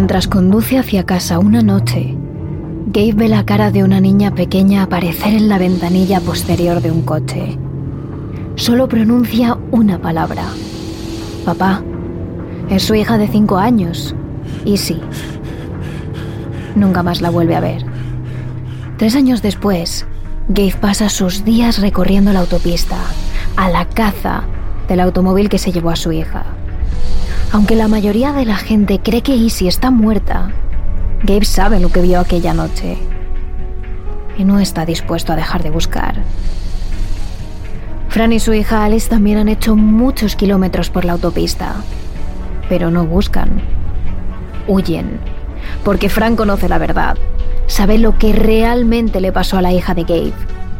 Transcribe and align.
Mientras 0.00 0.28
conduce 0.28 0.78
hacia 0.78 1.04
casa 1.04 1.38
una 1.38 1.60
noche, 1.60 2.16
Gabe 2.86 3.12
ve 3.12 3.28
la 3.28 3.44
cara 3.44 3.70
de 3.70 3.84
una 3.84 4.00
niña 4.00 4.34
pequeña 4.34 4.84
aparecer 4.84 5.34
en 5.34 5.50
la 5.50 5.58
ventanilla 5.58 6.20
posterior 6.20 6.80
de 6.80 6.90
un 6.90 7.02
coche. 7.02 7.58
Solo 8.54 8.88
pronuncia 8.88 9.58
una 9.70 10.00
palabra. 10.00 10.44
Papá. 11.44 11.82
Es 12.70 12.84
su 12.84 12.94
hija 12.94 13.18
de 13.18 13.28
cinco 13.28 13.58
años. 13.58 14.14
Y 14.64 14.78
sí. 14.78 14.98
Nunca 16.74 17.02
más 17.02 17.20
la 17.20 17.28
vuelve 17.28 17.54
a 17.54 17.60
ver. 17.60 17.84
Tres 18.96 19.14
años 19.14 19.42
después, 19.42 20.06
Gabe 20.48 20.76
pasa 20.80 21.10
sus 21.10 21.44
días 21.44 21.78
recorriendo 21.78 22.32
la 22.32 22.40
autopista, 22.40 22.96
a 23.54 23.68
la 23.68 23.84
caza 23.84 24.44
del 24.88 25.00
automóvil 25.00 25.50
que 25.50 25.58
se 25.58 25.72
llevó 25.72 25.90
a 25.90 25.96
su 25.96 26.10
hija. 26.10 26.49
Aunque 27.52 27.74
la 27.74 27.88
mayoría 27.88 28.32
de 28.32 28.44
la 28.44 28.56
gente 28.56 29.00
cree 29.00 29.22
que 29.22 29.34
Izzy 29.34 29.66
está 29.66 29.90
muerta, 29.90 30.52
Gabe 31.24 31.44
sabe 31.44 31.80
lo 31.80 31.90
que 31.90 32.00
vio 32.00 32.20
aquella 32.20 32.54
noche 32.54 32.96
y 34.38 34.44
no 34.44 34.60
está 34.60 34.86
dispuesto 34.86 35.32
a 35.32 35.36
dejar 35.36 35.64
de 35.64 35.70
buscar. 35.70 36.22
Fran 38.08 38.32
y 38.32 38.38
su 38.38 38.54
hija 38.54 38.84
Alice 38.84 39.08
también 39.08 39.38
han 39.38 39.48
hecho 39.48 39.74
muchos 39.74 40.36
kilómetros 40.36 40.90
por 40.90 41.04
la 41.04 41.12
autopista, 41.12 41.74
pero 42.68 42.92
no 42.92 43.04
buscan, 43.04 43.60
huyen, 44.68 45.18
porque 45.84 46.08
Fran 46.08 46.36
conoce 46.36 46.68
la 46.68 46.78
verdad, 46.78 47.18
sabe 47.66 47.98
lo 47.98 48.16
que 48.16 48.32
realmente 48.32 49.20
le 49.20 49.32
pasó 49.32 49.58
a 49.58 49.62
la 49.62 49.72
hija 49.72 49.94
de 49.94 50.04
Gabe, 50.04 50.32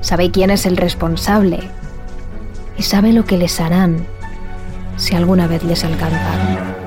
sabe 0.02 0.30
quién 0.30 0.50
es 0.50 0.66
el 0.66 0.76
responsable. 0.76 1.58
Y 2.78 2.82
sabe 2.82 3.12
lo 3.12 3.24
que 3.26 3.36
les 3.36 3.60
harán 3.60 4.06
si 5.00 5.16
alguna 5.16 5.46
vez 5.46 5.64
les 5.64 5.82
alcanzan. 5.84 6.80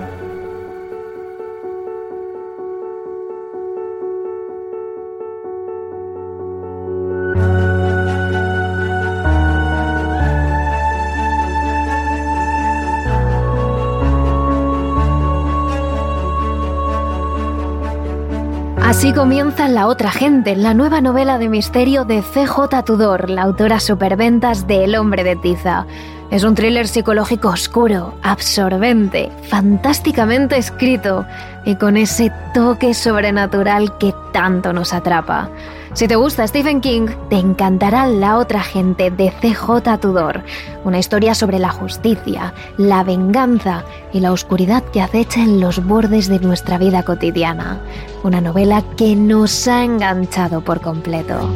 Así 18.81 19.11
comienza 19.11 19.67
La 19.67 19.88
Otra 19.88 20.11
Gente, 20.11 20.56
la 20.56 20.75
nueva 20.75 21.02
novela 21.02 21.39
de 21.39 21.50
misterio 21.50 22.06
de 22.06 22.22
CJ 22.22 22.84
Tudor, 22.86 23.30
la 23.30 23.41
autora 23.41 23.80
superventas 23.80 24.67
de 24.67 24.84
El 24.84 24.95
Hombre 24.95 25.23
de 25.23 25.36
Tiza. 25.36 25.88
Es 26.34 26.44
un 26.44 26.56
thriller 26.56 26.88
psicológico 26.88 27.50
oscuro, 27.50 28.16
absorbente, 28.23 29.30
fantásticamente 29.50 30.58
escrito 30.58 31.28
y 31.64 31.75
con 31.75 31.95
ese 31.95 32.31
toque 32.56 32.95
sobrenatural 32.95 34.00
que 34.00 34.16
tanto 34.31 34.73
nos 34.73 34.94
atrapa. 34.94 35.52
Si 35.94 36.08
te 36.08 36.16
gusta 36.16 36.48
Stephen 36.48 36.81
King, 36.81 37.06
te 37.30 37.36
encantará 37.36 38.08
La 38.08 38.40
otra 38.40 38.62
gente 38.64 39.12
de 39.12 39.30
CJ 39.30 40.00
Tudor, 40.02 40.42
una 40.84 40.98
historia 40.98 41.36
sobre 41.36 41.59
la 41.59 41.70
justicia, 41.70 42.56
la 42.78 43.03
venganza 43.03 43.84
y 44.12 44.20
la 44.20 44.31
oscuridad 44.31 44.84
que 44.86 45.03
acecha 45.03 45.40
en 45.40 45.59
los 45.59 45.86
bordes 45.86 46.30
de 46.30 46.40
nuestra 46.40 46.80
vida 46.80 47.03
cotidiana. 47.03 47.80
Una 48.23 48.42
novela 48.42 48.84
que 48.97 49.16
nos 49.16 49.68
ha 49.68 49.84
enganchado 49.84 50.62
por 50.62 50.81
completo. 50.81 51.47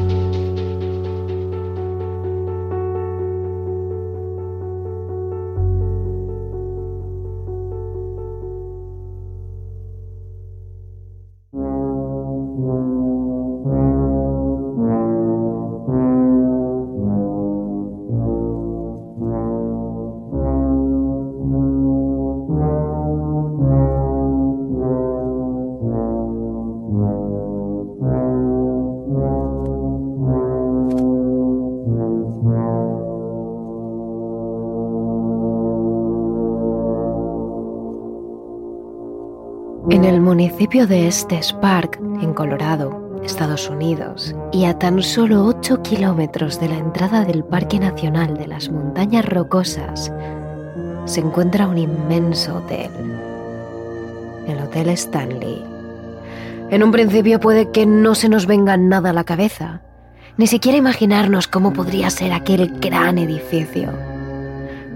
En 39.90 40.04
el 40.04 40.20
municipio 40.20 40.86
de 40.86 41.08
Estes 41.08 41.54
Park, 41.54 41.98
en 42.22 42.34
Colorado, 42.34 43.22
Estados 43.24 43.70
Unidos, 43.70 44.36
y 44.52 44.66
a 44.66 44.78
tan 44.78 45.02
solo 45.02 45.46
8 45.46 45.82
kilómetros 45.82 46.60
de 46.60 46.68
la 46.68 46.78
entrada 46.78 47.24
del 47.24 47.46
Parque 47.46 47.80
Nacional 47.80 48.38
de 48.38 48.48
las 48.48 48.70
Montañas 48.70 49.26
Rocosas, 49.26 50.12
se 51.06 51.22
encuentra 51.22 51.68
un 51.68 51.78
inmenso 51.78 52.58
hotel, 52.58 52.92
el 54.46 54.60
Hotel 54.60 54.90
Stanley. 54.90 55.64
En 56.70 56.84
un 56.84 56.92
principio 56.92 57.40
puede 57.40 57.72
que 57.72 57.86
no 57.86 58.14
se 58.14 58.28
nos 58.28 58.46
venga 58.46 58.76
nada 58.76 59.12
a 59.12 59.14
la 59.14 59.24
cabeza, 59.24 59.84
ni 60.36 60.48
siquiera 60.48 60.78
imaginarnos 60.78 61.48
cómo 61.48 61.72
podría 61.72 62.10
ser 62.10 62.34
aquel 62.34 62.78
gran 62.82 63.18
edificio. 63.18 63.94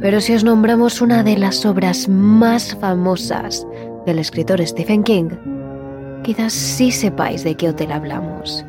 Pero 0.02 0.20
si 0.20 0.34
os 0.34 0.44
nombramos 0.44 1.00
una 1.00 1.24
de 1.24 1.38
las 1.38 1.66
obras 1.66 2.10
más 2.10 2.76
famosas 2.76 3.66
del 4.06 4.20
escritor 4.20 4.66
Stephen 4.66 5.04
King, 5.04 5.30
quizás 6.24 6.54
sí 6.54 6.92
sepáis 6.92 7.44
de 7.44 7.56
qué 7.56 7.70
hotel 7.70 7.92
hablamos. 7.92 8.66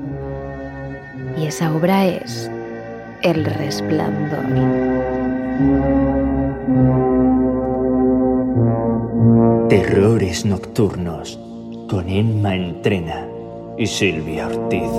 Y 1.39 1.47
esa 1.47 1.75
obra 1.75 2.07
es 2.07 2.51
El 3.23 3.45
Resplandor. 3.45 4.45
Terrores 9.69 10.45
Nocturnos 10.45 11.39
con 11.89 12.09
Emma 12.09 12.55
Entrena 12.55 13.27
y 13.79 13.87
Silvia 13.87 14.49
Ortiz. 14.49 14.91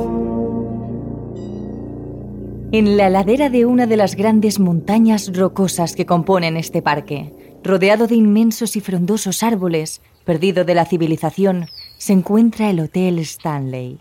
En 2.72 2.98
la 2.98 3.10
ladera 3.10 3.52
de 3.52 3.68
una 3.68 3.86
de 3.86 3.98
las 3.98 4.16
grandes 4.16 4.60
montañas 4.60 5.32
rocosas 5.38 5.96
que 5.96 6.08
componen 6.08 6.58
este 6.58 6.82
parque, 6.82 7.60
rodeado 7.64 8.08
de 8.08 8.16
inmensos 8.16 8.76
y 8.76 8.82
frondosos 8.82 9.44
árboles, 9.44 10.02
perdido 10.24 10.66
de 10.66 10.76
la 10.76 10.86
civilización, 10.86 11.68
se 11.98 12.14
encuentra 12.14 12.70
el 12.70 12.80
Hotel 12.80 13.20
Stanley. 13.20 14.00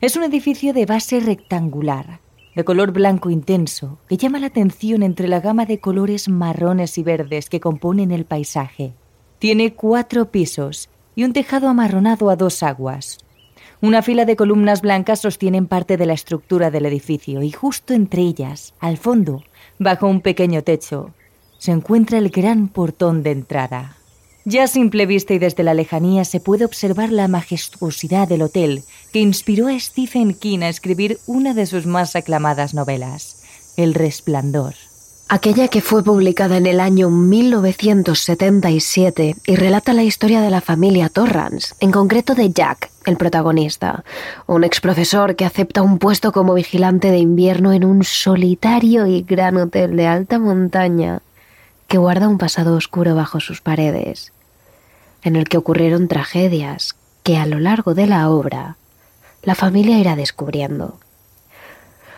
Es 0.00 0.16
un 0.16 0.24
edificio 0.24 0.72
de 0.72 0.86
base 0.86 1.20
rectangular, 1.20 2.20
de 2.54 2.64
color 2.64 2.92
blanco 2.92 3.30
intenso, 3.30 3.98
que 4.08 4.16
llama 4.16 4.38
la 4.38 4.48
atención 4.48 5.02
entre 5.02 5.28
la 5.28 5.40
gama 5.40 5.66
de 5.66 5.78
colores 5.78 6.28
marrones 6.28 6.98
y 6.98 7.02
verdes 7.02 7.48
que 7.48 7.60
componen 7.60 8.10
el 8.10 8.24
paisaje. 8.24 8.94
Tiene 9.38 9.74
cuatro 9.74 10.30
pisos 10.30 10.88
y 11.14 11.24
un 11.24 11.32
tejado 11.32 11.68
amarronado 11.68 12.30
a 12.30 12.36
dos 12.36 12.62
aguas. 12.62 13.18
Una 13.80 14.02
fila 14.02 14.24
de 14.24 14.34
columnas 14.34 14.80
blancas 14.82 15.20
sostienen 15.20 15.68
parte 15.68 15.96
de 15.96 16.06
la 16.06 16.14
estructura 16.14 16.72
del 16.72 16.86
edificio 16.86 17.42
y 17.42 17.52
justo 17.52 17.94
entre 17.94 18.22
ellas, 18.22 18.74
al 18.80 18.96
fondo, 18.96 19.44
bajo 19.78 20.08
un 20.08 20.20
pequeño 20.20 20.62
techo, 20.62 21.14
se 21.58 21.70
encuentra 21.70 22.18
el 22.18 22.30
gran 22.30 22.68
portón 22.68 23.22
de 23.22 23.30
entrada. 23.30 23.97
Ya 24.50 24.64
a 24.64 24.66
simple 24.66 25.04
vista 25.04 25.34
y 25.34 25.38
desde 25.38 25.62
la 25.62 25.74
lejanía 25.74 26.24
se 26.24 26.40
puede 26.40 26.64
observar 26.64 27.12
la 27.12 27.28
majestuosidad 27.28 28.26
del 28.26 28.40
hotel 28.40 28.82
que 29.12 29.20
inspiró 29.20 29.68
a 29.68 29.78
Stephen 29.78 30.32
King 30.32 30.60
a 30.60 30.70
escribir 30.70 31.18
una 31.26 31.52
de 31.52 31.66
sus 31.66 31.84
más 31.84 32.16
aclamadas 32.16 32.72
novelas, 32.72 33.42
El 33.76 33.92
Resplandor. 33.92 34.72
Aquella 35.28 35.68
que 35.68 35.82
fue 35.82 36.02
publicada 36.02 36.56
en 36.56 36.64
el 36.64 36.80
año 36.80 37.10
1977 37.10 39.36
y 39.46 39.56
relata 39.56 39.92
la 39.92 40.04
historia 40.04 40.40
de 40.40 40.48
la 40.48 40.62
familia 40.62 41.10
Torrance, 41.10 41.74
en 41.80 41.92
concreto 41.92 42.34
de 42.34 42.50
Jack, 42.50 42.90
el 43.04 43.18
protagonista, 43.18 44.02
un 44.46 44.64
ex 44.64 44.80
profesor 44.80 45.36
que 45.36 45.44
acepta 45.44 45.82
un 45.82 45.98
puesto 45.98 46.32
como 46.32 46.54
vigilante 46.54 47.10
de 47.10 47.18
invierno 47.18 47.74
en 47.74 47.84
un 47.84 48.02
solitario 48.02 49.06
y 49.06 49.20
gran 49.20 49.58
hotel 49.58 49.94
de 49.94 50.06
alta 50.06 50.38
montaña 50.38 51.20
que 51.86 51.98
guarda 51.98 52.28
un 52.28 52.38
pasado 52.38 52.74
oscuro 52.74 53.14
bajo 53.14 53.40
sus 53.40 53.60
paredes, 53.60 54.32
en 55.22 55.36
el 55.36 55.48
que 55.48 55.58
ocurrieron 55.58 56.08
tragedias 56.08 56.96
que 57.22 57.36
a 57.36 57.46
lo 57.46 57.58
largo 57.58 57.94
de 57.94 58.06
la 58.06 58.30
obra 58.30 58.76
la 59.42 59.54
familia 59.54 59.98
irá 59.98 60.16
descubriendo. 60.16 60.98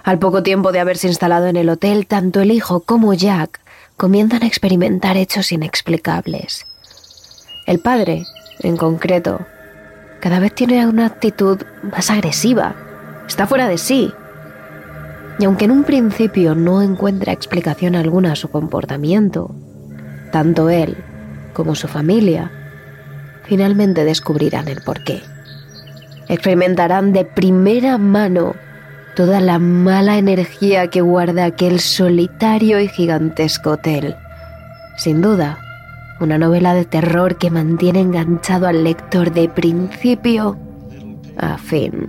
Al 0.02 0.18
poco 0.18 0.42
tiempo 0.42 0.72
de 0.72 0.80
haberse 0.80 1.08
instalado 1.08 1.46
en 1.46 1.56
el 1.56 1.68
hotel, 1.68 2.06
tanto 2.06 2.40
el 2.40 2.50
hijo 2.50 2.80
como 2.80 3.12
Jack 3.12 3.60
comienzan 3.96 4.42
a 4.42 4.46
experimentar 4.46 5.16
hechos 5.16 5.52
inexplicables. 5.52 6.66
El 7.66 7.80
padre, 7.80 8.24
en 8.60 8.76
concreto, 8.76 9.46
cada 10.20 10.38
vez 10.38 10.54
tiene 10.54 10.86
una 10.86 11.06
actitud 11.06 11.62
más 11.82 12.10
agresiva. 12.10 12.74
Está 13.28 13.46
fuera 13.46 13.68
de 13.68 13.78
sí. 13.78 14.12
Y 15.38 15.44
aunque 15.44 15.66
en 15.66 15.70
un 15.70 15.84
principio 15.84 16.54
no 16.54 16.82
encuentra 16.82 17.32
explicación 17.32 17.94
alguna 17.94 18.32
a 18.32 18.36
su 18.36 18.48
comportamiento, 18.48 19.54
tanto 20.32 20.70
él 20.70 20.96
como 21.52 21.74
su 21.74 21.88
familia 21.88 22.50
finalmente 23.50 24.04
descubrirán 24.04 24.68
el 24.68 24.80
porqué. 24.80 25.22
Experimentarán 26.28 27.12
de 27.12 27.24
primera 27.24 27.98
mano 27.98 28.54
toda 29.16 29.40
la 29.40 29.58
mala 29.58 30.18
energía 30.18 30.86
que 30.86 31.00
guarda 31.00 31.46
aquel 31.46 31.80
solitario 31.80 32.78
y 32.78 32.86
gigantesco 32.86 33.70
hotel. 33.70 34.14
Sin 34.96 35.20
duda, 35.20 35.58
una 36.20 36.38
novela 36.38 36.74
de 36.74 36.84
terror 36.84 37.38
que 37.38 37.50
mantiene 37.50 37.98
enganchado 37.98 38.68
al 38.68 38.84
lector 38.84 39.32
de 39.32 39.48
principio 39.48 40.56
a 41.36 41.58
fin. 41.58 42.08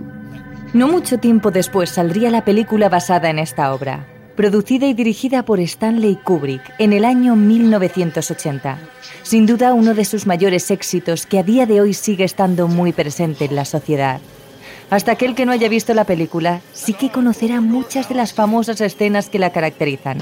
No 0.72 0.86
mucho 0.86 1.18
tiempo 1.18 1.50
después 1.50 1.90
saldría 1.90 2.30
la 2.30 2.44
película 2.44 2.88
basada 2.88 3.30
en 3.30 3.40
esta 3.40 3.74
obra, 3.74 4.06
producida 4.36 4.86
y 4.86 4.94
dirigida 4.94 5.44
por 5.44 5.60
Stanley 5.60 6.16
Kubrick 6.16 6.62
en 6.78 6.92
el 6.92 7.04
año 7.04 7.36
1980. 7.36 8.78
Sin 9.22 9.46
duda 9.46 9.74
uno 9.74 9.94
de 9.94 10.04
sus 10.04 10.26
mayores 10.26 10.70
éxitos 10.70 11.26
que 11.26 11.38
a 11.38 11.42
día 11.42 11.66
de 11.66 11.80
hoy 11.80 11.94
sigue 11.94 12.24
estando 12.24 12.68
muy 12.68 12.92
presente 12.92 13.44
en 13.44 13.54
la 13.54 13.64
sociedad. 13.64 14.20
Hasta 14.90 15.12
aquel 15.12 15.34
que 15.34 15.46
no 15.46 15.52
haya 15.52 15.68
visto 15.68 15.94
la 15.94 16.04
película 16.04 16.60
sí 16.72 16.92
que 16.92 17.10
conocerá 17.10 17.60
muchas 17.60 18.08
de 18.08 18.14
las 18.14 18.32
famosas 18.32 18.80
escenas 18.80 19.28
que 19.28 19.38
la 19.38 19.50
caracterizan, 19.50 20.18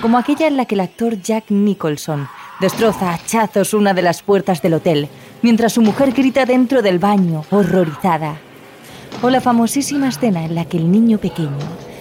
como 0.00 0.18
aquella 0.18 0.46
en 0.46 0.56
la 0.56 0.64
que 0.64 0.74
el 0.74 0.80
actor 0.80 1.20
Jack 1.20 1.50
Nicholson 1.50 2.28
destroza 2.60 3.10
a 3.10 3.14
hachazos 3.14 3.74
una 3.74 3.94
de 3.94 4.02
las 4.02 4.22
puertas 4.22 4.62
del 4.62 4.74
hotel, 4.74 5.08
mientras 5.42 5.72
su 5.72 5.82
mujer 5.82 6.12
grita 6.12 6.46
dentro 6.46 6.82
del 6.82 7.00
baño, 7.00 7.44
horrorizada. 7.50 8.36
O 9.22 9.30
la 9.30 9.40
famosísima 9.40 10.08
escena 10.08 10.44
en 10.44 10.54
la 10.54 10.64
que 10.66 10.76
el 10.76 10.90
niño 10.90 11.18
pequeño, 11.18 11.58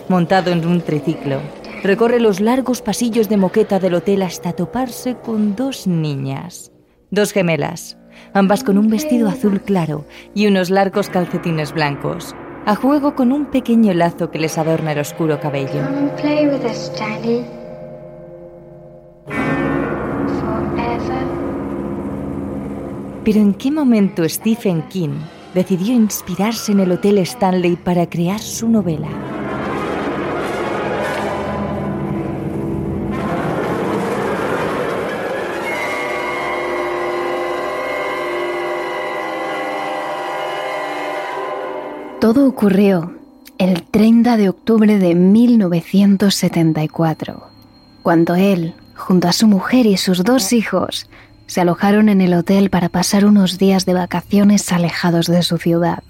montado 0.09 0.51
en 0.51 0.65
un 0.65 0.81
triciclo, 0.81 1.39
recorre 1.83 2.19
los 2.19 2.39
largos 2.39 2.81
pasillos 2.81 3.29
de 3.29 3.37
moqueta 3.37 3.79
del 3.79 3.95
hotel 3.95 4.21
hasta 4.21 4.53
toparse 4.53 5.15
con 5.15 5.55
dos 5.55 5.87
niñas, 5.87 6.71
dos 7.09 7.31
gemelas, 7.31 7.97
ambas 8.33 8.63
con 8.63 8.77
un 8.77 8.89
vestido 8.89 9.27
azul 9.29 9.61
claro 9.61 10.05
y 10.33 10.47
unos 10.47 10.69
largos 10.69 11.09
calcetines 11.09 11.73
blancos, 11.73 12.35
a 12.65 12.75
juego 12.75 13.15
con 13.15 13.31
un 13.31 13.45
pequeño 13.45 13.93
lazo 13.93 14.29
que 14.29 14.39
les 14.39 14.57
adorna 14.57 14.91
el 14.91 14.99
oscuro 14.99 15.39
cabello. 15.39 15.81
Pero 23.23 23.39
¿en 23.39 23.53
qué 23.53 23.71
momento 23.71 24.27
Stephen 24.27 24.83
King 24.89 25.19
decidió 25.53 25.93
inspirarse 25.93 26.71
en 26.71 26.79
el 26.79 26.91
Hotel 26.91 27.19
Stanley 27.19 27.75
para 27.75 28.09
crear 28.09 28.39
su 28.39 28.67
novela? 28.67 29.30
Todo 42.33 42.47
ocurrió 42.47 43.11
el 43.57 43.83
30 43.83 44.37
de 44.37 44.47
octubre 44.47 44.97
de 44.97 45.15
1974, 45.15 47.45
cuando 48.03 48.35
él, 48.35 48.73
junto 48.95 49.27
a 49.27 49.33
su 49.33 49.47
mujer 49.47 49.85
y 49.85 49.97
sus 49.97 50.23
dos 50.23 50.53
hijos, 50.53 51.09
se 51.45 51.59
alojaron 51.59 52.07
en 52.07 52.21
el 52.21 52.33
hotel 52.33 52.69
para 52.69 52.87
pasar 52.87 53.25
unos 53.25 53.57
días 53.57 53.85
de 53.85 53.95
vacaciones 53.95 54.71
alejados 54.71 55.27
de 55.27 55.43
su 55.43 55.57
ciudad. 55.57 56.03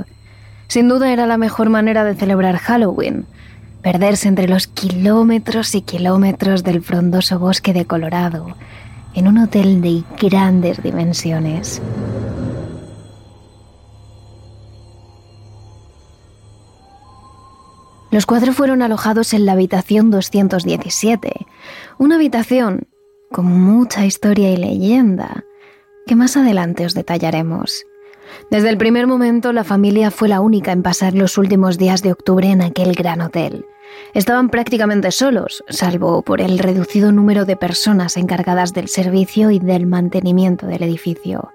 Sin 0.68 0.90
duda 0.90 1.12
era 1.12 1.26
la 1.26 1.38
mejor 1.38 1.72
manera 1.72 2.04
de 2.04 2.14
celebrar 2.14 2.58
Halloween, 2.58 3.26
perderse 3.82 4.28
entre 4.28 4.48
los 4.48 4.68
kilómetros 4.68 5.74
y 5.74 5.82
kilómetros 5.82 6.64
del 6.64 6.84
frondoso 6.84 7.40
bosque 7.40 7.74
de 7.74 7.86
Colorado, 7.86 8.46
en 9.16 9.28
un 9.28 9.40
hotel 9.40 9.82
de 9.82 10.04
grandes 10.22 10.84
dimensiones. 10.84 11.82
Los 18.12 18.26
cuatro 18.26 18.52
fueron 18.52 18.82
alojados 18.82 19.34
en 19.34 19.46
la 19.46 19.54
habitación 19.54 20.12
217, 20.12 21.32
una 21.98 22.16
habitación 22.16 22.90
con 23.32 23.46
mucha 23.46 24.06
historia 24.06 24.52
y 24.52 24.58
leyenda, 24.58 25.46
que 26.06 26.18
más 26.18 26.36
adelante 26.36 26.86
os 26.86 26.94
detallaremos. 26.94 27.86
Desde 28.50 28.68
el 28.68 28.78
primer 28.78 29.08
momento 29.08 29.54
la 29.54 29.64
familia 29.64 30.12
fue 30.12 30.28
la 30.28 30.42
única 30.42 30.74
en 30.74 30.84
pasar 30.84 31.14
los 31.14 31.38
últimos 31.38 31.78
días 31.78 32.02
de 32.02 32.12
octubre 32.12 32.50
en 32.50 32.62
aquel 32.62 32.94
gran 32.94 33.22
hotel. 33.22 33.66
Estaban 34.14 34.50
prácticamente 34.50 35.12
solos, 35.12 35.64
salvo 35.70 36.22
por 36.22 36.42
el 36.42 36.60
reducido 36.60 37.14
número 37.14 37.46
de 37.46 37.56
personas 37.56 38.18
encargadas 38.18 38.74
del 38.74 38.90
servicio 38.90 39.52
y 39.52 39.60
del 39.60 39.86
mantenimiento 39.86 40.68
del 40.68 40.84
edificio. 40.84 41.52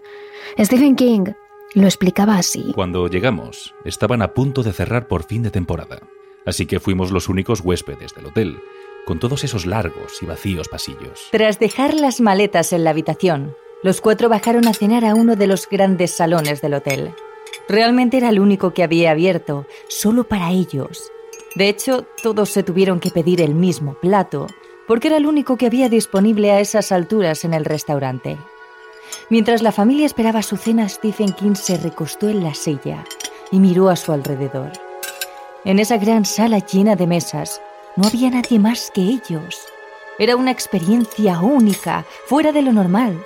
Stephen 0.58 0.96
King 0.96 1.32
lo 1.74 1.84
explicaba 1.84 2.36
así. 2.38 2.72
Cuando 2.74 3.08
llegamos, 3.08 3.74
estaban 3.84 4.22
a 4.22 4.32
punto 4.32 4.62
de 4.62 4.72
cerrar 4.72 5.06
por 5.06 5.24
fin 5.24 5.42
de 5.42 5.50
temporada, 5.50 6.00
así 6.46 6.66
que 6.66 6.80
fuimos 6.80 7.10
los 7.10 7.28
únicos 7.28 7.60
huéspedes 7.60 8.14
del 8.14 8.26
hotel 8.26 8.60
con 9.06 9.20
todos 9.20 9.44
esos 9.44 9.66
largos 9.66 10.20
y 10.20 10.26
vacíos 10.26 10.68
pasillos. 10.68 11.28
Tras 11.30 11.60
dejar 11.60 11.94
las 11.94 12.20
maletas 12.20 12.72
en 12.72 12.82
la 12.82 12.90
habitación, 12.90 13.56
los 13.82 14.00
cuatro 14.00 14.28
bajaron 14.28 14.66
a 14.66 14.74
cenar 14.74 15.04
a 15.04 15.14
uno 15.14 15.36
de 15.36 15.46
los 15.46 15.68
grandes 15.68 16.10
salones 16.10 16.60
del 16.60 16.74
hotel. 16.74 17.14
Realmente 17.68 18.16
era 18.16 18.30
el 18.30 18.40
único 18.40 18.74
que 18.74 18.82
había 18.82 19.12
abierto, 19.12 19.66
solo 19.88 20.24
para 20.24 20.50
ellos. 20.50 21.12
De 21.54 21.68
hecho, 21.68 22.04
todos 22.22 22.50
se 22.50 22.64
tuvieron 22.64 22.98
que 22.98 23.10
pedir 23.10 23.40
el 23.40 23.54
mismo 23.54 23.94
plato, 23.94 24.48
porque 24.88 25.08
era 25.08 25.16
el 25.16 25.26
único 25.26 25.56
que 25.56 25.66
había 25.66 25.88
disponible 25.88 26.50
a 26.50 26.60
esas 26.60 26.90
alturas 26.90 27.44
en 27.44 27.54
el 27.54 27.64
restaurante. 27.64 28.36
Mientras 29.30 29.62
la 29.62 29.72
familia 29.72 30.06
esperaba 30.06 30.42
su 30.42 30.56
cena, 30.56 30.88
Stephen 30.88 31.32
King 31.32 31.54
se 31.54 31.78
recostó 31.78 32.28
en 32.28 32.42
la 32.42 32.54
silla 32.54 33.04
y 33.52 33.60
miró 33.60 33.88
a 33.88 33.96
su 33.96 34.12
alrededor. 34.12 34.72
En 35.66 35.80
esa 35.80 35.96
gran 35.96 36.24
sala 36.24 36.60
llena 36.60 36.94
de 36.94 37.08
mesas, 37.08 37.60
no 37.96 38.06
había 38.06 38.30
nadie 38.30 38.60
más 38.60 38.92
que 38.94 39.00
ellos. 39.00 39.58
Era 40.16 40.36
una 40.36 40.52
experiencia 40.52 41.40
única, 41.40 42.06
fuera 42.26 42.52
de 42.52 42.62
lo 42.62 42.72
normal, 42.72 43.20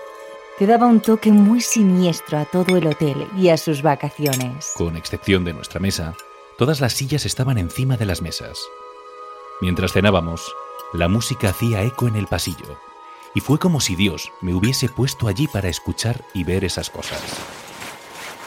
que 0.58 0.66
daba 0.66 0.86
un 0.86 1.00
toque 1.00 1.32
muy 1.32 1.60
siniestro 1.60 2.38
a 2.38 2.46
todo 2.46 2.78
el 2.78 2.86
hotel 2.86 3.28
y 3.36 3.50
a 3.50 3.58
sus 3.58 3.82
vacaciones. 3.82 4.72
Con 4.74 4.96
excepción 4.96 5.44
de 5.44 5.52
nuestra 5.52 5.80
mesa, 5.80 6.14
todas 6.56 6.80
las 6.80 6.94
sillas 6.94 7.26
estaban 7.26 7.58
encima 7.58 7.98
de 7.98 8.06
las 8.06 8.22
mesas. 8.22 8.58
Mientras 9.60 9.92
cenábamos, 9.92 10.40
la 10.94 11.08
música 11.08 11.50
hacía 11.50 11.82
eco 11.82 12.08
en 12.08 12.16
el 12.16 12.26
pasillo, 12.26 12.78
y 13.34 13.40
fue 13.40 13.58
como 13.58 13.80
si 13.80 13.96
Dios 13.96 14.32
me 14.40 14.54
hubiese 14.54 14.88
puesto 14.88 15.28
allí 15.28 15.46
para 15.46 15.68
escuchar 15.68 16.24
y 16.32 16.44
ver 16.44 16.64
esas 16.64 16.88
cosas. 16.88 17.20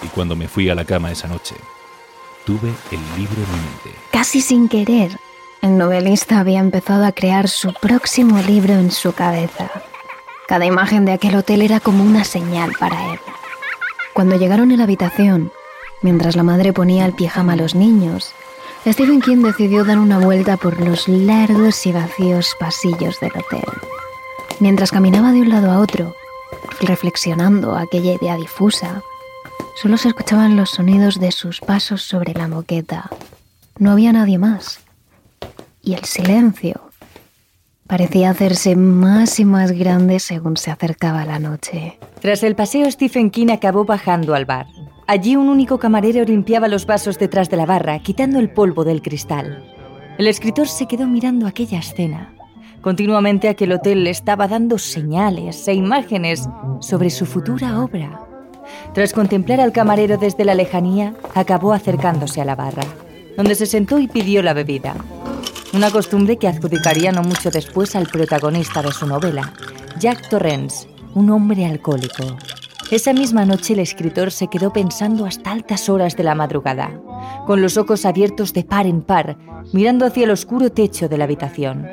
Y 0.02 0.08
cuando 0.08 0.36
me 0.36 0.48
fui 0.48 0.68
a 0.70 0.74
la 0.74 0.84
cama 0.84 1.12
esa 1.12 1.28
noche, 1.28 1.54
tuve 2.46 2.74
el 2.92 3.00
libro 3.18 3.42
en 3.42 3.52
mente. 3.52 4.00
Casi 4.12 4.42
sin 4.42 4.68
querer, 4.68 5.20
el 5.62 5.78
novelista 5.78 6.40
había 6.40 6.60
empezado 6.60 7.06
a 7.06 7.12
crear 7.12 7.48
su 7.48 7.74
próximo 7.74 8.40
libro 8.40 8.74
en 8.74 8.92
su 8.92 9.14
cabeza. 9.14 9.72
Cada 10.48 10.66
imagen 10.66 11.06
de 11.06 11.14
aquel 11.14 11.36
hotel 11.36 11.62
era 11.62 11.80
como 11.80 12.04
una 12.04 12.24
señal 12.24 12.74
para 12.80 13.14
él. 13.14 13.20
Cuando 14.14 14.38
llegaron 14.38 14.72
a 14.72 14.78
la 14.78 14.84
habitación, 14.84 15.52
mientras 16.02 16.36
la 16.36 16.44
madre 16.44 16.74
ponía 16.74 17.06
el 17.06 17.14
pijama 17.14 17.54
a 17.54 17.56
los 17.56 17.76
niños, 17.76 18.34
Stephen 18.86 19.22
King 19.22 19.38
decidió 19.38 19.86
dar 19.86 19.98
una 19.98 20.20
vuelta 20.20 20.58
por 20.58 20.82
los 20.82 21.08
largos 21.08 21.86
y 21.86 21.94
vacíos 21.94 22.56
pasillos 22.60 23.20
del 23.22 23.32
hotel. 23.32 23.64
Mientras 24.60 24.92
caminaba 24.92 25.32
de 25.32 25.42
un 25.42 25.50
lado 25.50 25.72
a 25.72 25.80
otro, 25.80 26.16
reflexionando 26.82 27.78
aquella 27.78 28.14
idea 28.14 28.36
difusa, 28.36 29.04
solo 29.76 29.98
se 29.98 30.10
escuchaban 30.10 30.56
los 30.56 30.72
sonidos 30.72 31.20
de 31.20 31.32
sus 31.32 31.60
pasos 31.60 32.02
sobre 32.02 32.34
la 32.34 32.48
moqueta. 32.48 33.10
No 33.80 33.92
había 33.92 34.14
nadie 34.14 34.38
más 34.38 34.80
y 35.82 35.94
el 35.94 36.06
silencio 36.06 36.82
parecía 37.86 38.32
hacerse 38.32 38.76
más 38.76 39.40
y 39.40 39.46
más 39.46 39.72
grande 39.72 40.20
según 40.20 40.58
se 40.58 40.72
acercaba 40.72 41.26
la 41.26 41.38
noche. 41.38 42.00
Tras 42.22 42.42
el 42.44 42.56
paseo, 42.56 42.90
Stephen 42.90 43.30
King 43.30 43.50
acabó 43.52 43.86
bajando 43.86 44.34
al 44.34 44.46
bar. 44.46 44.66
Allí 45.06 45.36
un 45.36 45.50
único 45.50 45.78
camarero 45.78 46.24
limpiaba 46.24 46.68
los 46.68 46.86
vasos 46.86 47.20
detrás 47.20 47.50
de 47.50 47.58
la 47.58 47.66
barra, 47.66 48.00
quitando 48.00 48.40
el 48.40 48.50
polvo 48.50 48.84
del 48.84 49.02
cristal. 49.02 49.64
El 50.18 50.28
escritor 50.28 50.68
se 50.68 50.88
quedó 50.88 51.06
mirando 51.08 51.46
aquella 51.46 51.80
escena. 51.80 52.34
Continuamente 52.82 53.50
aquel 53.50 53.74
hotel 53.74 54.06
le 54.06 54.10
estaba 54.10 54.48
dando 54.48 54.78
señales 54.78 55.68
e 55.68 55.74
imágenes 55.74 56.48
sobre 56.80 57.10
su 57.10 57.26
futura 57.26 57.82
obra. 57.82 58.33
Tras 58.94 59.14
contemplar 59.14 59.60
al 59.62 59.72
camarero 59.72 60.18
desde 60.18 60.46
la 60.46 60.56
lejanía, 60.56 61.14
acabó 61.36 61.74
acercándose 61.74 62.42
a 62.42 62.46
la 62.46 62.56
barra, 62.56 62.84
donde 63.38 63.56
se 63.56 63.66
sentó 63.66 64.00
y 64.00 64.08
pidió 64.08 64.42
la 64.42 64.54
bebida 64.54 64.96
una 65.74 65.90
costumbre 65.90 66.38
que 66.38 66.48
adjudicaría 66.48 67.12
no 67.12 67.24
mucho 67.24 67.50
después 67.50 67.96
al 67.96 68.08
protagonista 68.08 68.84
de 68.84 68.92
su 68.92 69.08
novela, 69.08 69.54
Jack 70.00 70.30
Torrance, 70.30 70.88
un 71.16 71.32
hombre 71.32 71.66
alcohólico. 71.66 72.38
Esa 72.92 73.12
misma 73.12 73.44
noche 73.46 73.74
el 73.74 73.80
escritor 73.80 74.32
se 74.32 74.50
quedó 74.50 74.72
pensando 74.72 75.26
hasta 75.26 75.52
altas 75.52 75.90
horas 75.90 76.16
de 76.16 76.24
la 76.24 76.36
madrugada, 76.36 76.92
con 77.48 77.64
los 77.64 77.78
ojos 77.78 78.06
abiertos 78.06 78.54
de 78.54 78.64
par 78.64 78.86
en 78.86 79.02
par, 79.02 79.36
mirando 79.74 80.06
hacia 80.06 80.26
el 80.26 80.32
oscuro 80.32 80.72
techo 80.72 81.10
de 81.10 81.18
la 81.18 81.24
habitación. 81.24 81.88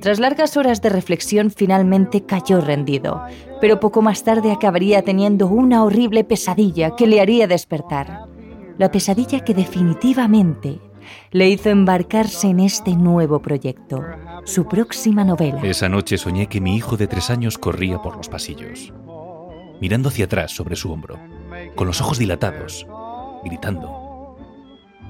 Tras 0.00 0.20
largas 0.20 0.56
horas 0.56 0.80
de 0.80 0.88
reflexión 0.88 1.50
finalmente 1.50 2.24
cayó 2.24 2.62
rendido, 2.62 3.22
pero 3.60 3.80
poco 3.80 4.02
más 4.02 4.22
tarde 4.24 4.52
acabaría 4.52 5.02
teniendo 5.02 5.46
una 5.46 5.84
horrible 5.84 6.24
pesadilla 6.24 6.94
que 6.96 7.06
le 7.06 7.20
haría 7.20 7.46
despertar. 7.46 8.26
La 8.78 8.90
pesadilla 8.90 9.40
que 9.40 9.54
definitivamente 9.54 10.80
le 11.30 11.48
hizo 11.48 11.70
embarcarse 11.70 12.48
en 12.48 12.60
este 12.60 12.94
nuevo 12.94 13.40
proyecto, 13.40 14.04
su 14.44 14.66
próxima 14.66 15.24
novela. 15.24 15.60
Esa 15.62 15.88
noche 15.88 16.18
soñé 16.18 16.46
que 16.46 16.60
mi 16.60 16.76
hijo 16.76 16.96
de 16.96 17.06
tres 17.06 17.30
años 17.30 17.58
corría 17.58 18.00
por 18.00 18.16
los 18.16 18.28
pasillos, 18.28 18.92
mirando 19.80 20.08
hacia 20.08 20.26
atrás 20.26 20.52
sobre 20.52 20.76
su 20.76 20.92
hombro, 20.92 21.18
con 21.74 21.86
los 21.86 22.00
ojos 22.00 22.18
dilatados, 22.18 22.86
gritando. 23.44 24.36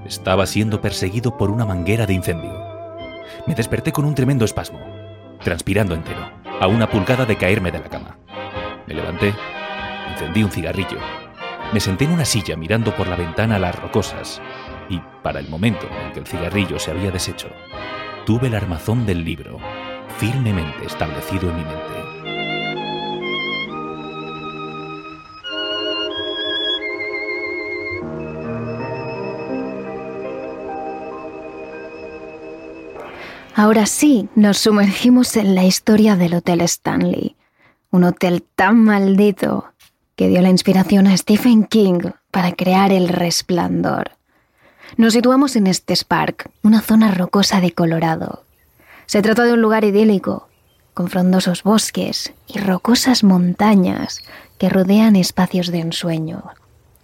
Estaba 0.07 0.47
siendo 0.47 0.81
perseguido 0.81 1.37
por 1.37 1.51
una 1.51 1.67
manguera 1.67 2.07
de 2.07 2.15
incendio. 2.15 2.53
Me 3.47 3.55
desperté 3.55 3.93
con 3.93 4.05
un 4.05 4.15
tremendo 4.15 4.45
espasmo, 4.45 4.79
transpirando 5.43 5.95
entero, 5.95 6.31
a 6.61 6.67
una 6.67 6.89
pulgada 6.89 7.25
de 7.25 7.37
caerme 7.37 7.71
de 7.71 7.79
la 7.79 7.89
cama. 7.89 8.19
Me 8.87 8.95
levanté, 8.95 9.35
encendí 10.11 10.43
un 10.43 10.51
cigarrillo, 10.51 10.99
me 11.73 11.81
senté 11.81 12.05
en 12.05 12.13
una 12.13 12.25
silla 12.25 12.57
mirando 12.57 12.95
por 12.97 13.07
la 13.07 13.17
ventana 13.17 13.59
las 13.59 13.79
rocosas 13.79 14.41
y, 14.89 15.01
para 15.23 15.39
el 15.39 15.49
momento 15.49 15.87
en 16.03 16.13
que 16.13 16.21
el 16.21 16.27
cigarrillo 16.27 16.79
se 16.79 16.91
había 16.91 17.11
deshecho, 17.11 17.51
tuve 18.27 18.49
el 18.49 18.55
armazón 18.55 19.07
del 19.07 19.25
libro 19.25 19.59
firmemente 20.19 20.87
establecido 20.87 21.51
en 21.51 21.57
mi 21.57 21.65
mente. 21.65 21.98
Ahora 33.59 33.87
sí, 33.87 34.29
nos 34.37 34.59
sumergimos 34.59 35.35
en 35.35 35.57
la 35.57 35.65
historia 35.65 36.15
del 36.15 36.35
Hotel 36.35 36.61
Stanley, 36.61 37.35
un 37.91 38.05
hotel 38.05 38.45
tan 38.55 38.79
maldito 38.85 39.73
que 40.15 40.29
dio 40.29 40.41
la 40.43 40.49
inspiración 40.49 41.09
a 41.09 41.17
Stephen 41.17 41.65
King 41.65 42.13
para 42.31 42.53
crear 42.53 42.93
El 42.93 43.09
Resplandor. 43.09 44.13
Nos 44.97 45.15
situamos 45.15 45.57
en 45.57 45.67
este 45.67 45.97
Park, 46.07 46.53
una 46.63 46.81
zona 46.81 47.11
rocosa 47.11 47.61
de 47.61 47.73
Colorado. 47.73 48.45
Se 49.07 49.23
trata 49.23 49.43
de 49.43 49.55
un 49.55 49.61
lugar 49.61 49.83
idílico, 49.83 50.47
con 50.95 51.09
frondosos 51.09 51.65
bosques 51.65 52.33
y 52.47 52.61
rocosas 52.61 53.25
montañas 53.25 54.23
que 54.59 54.69
rodean 54.69 55.17
espacios 55.17 55.67
de 55.73 55.81
ensueño, 55.81 56.45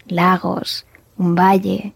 lagos, 0.07 0.87
un 1.17 1.35
valle. 1.35 1.95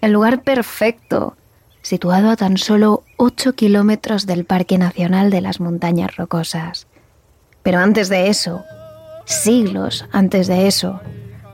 El 0.00 0.12
lugar 0.12 0.44
perfecto, 0.44 1.36
situado 1.82 2.30
a 2.30 2.36
tan 2.36 2.58
solo 2.58 3.04
8 3.16 3.54
kilómetros 3.54 4.26
del 4.26 4.44
Parque 4.44 4.78
Nacional 4.78 5.30
de 5.30 5.40
las 5.40 5.60
Montañas 5.60 6.16
Rocosas. 6.16 6.86
Pero 7.62 7.78
antes 7.78 8.08
de 8.08 8.28
eso, 8.28 8.64
siglos 9.24 10.06
antes 10.12 10.46
de 10.46 10.66
eso, 10.66 11.00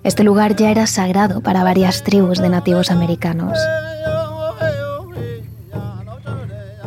este 0.02 0.22
lugar 0.22 0.54
ya 0.54 0.70
era 0.70 0.86
sagrado 0.86 1.40
para 1.40 1.64
varias 1.64 2.02
tribus 2.02 2.38
de 2.38 2.48
nativos 2.48 2.90
americanos. 2.90 3.58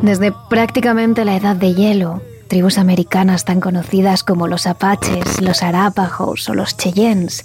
Desde 0.02 0.32
prácticamente 0.48 1.24
la 1.24 1.36
edad 1.36 1.56
de 1.56 1.74
hielo, 1.74 2.22
tribus 2.48 2.78
americanas 2.78 3.44
tan 3.44 3.60
conocidas 3.60 4.22
como 4.22 4.46
los 4.46 4.66
apaches, 4.66 5.40
los 5.40 5.62
arápagos 5.62 6.48
o 6.48 6.54
los 6.54 6.76
cheyennes 6.76 7.44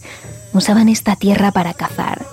usaban 0.53 0.87
esta 0.87 1.15
tierra 1.15 1.51
para 1.51 1.73
cazar. 1.73 2.32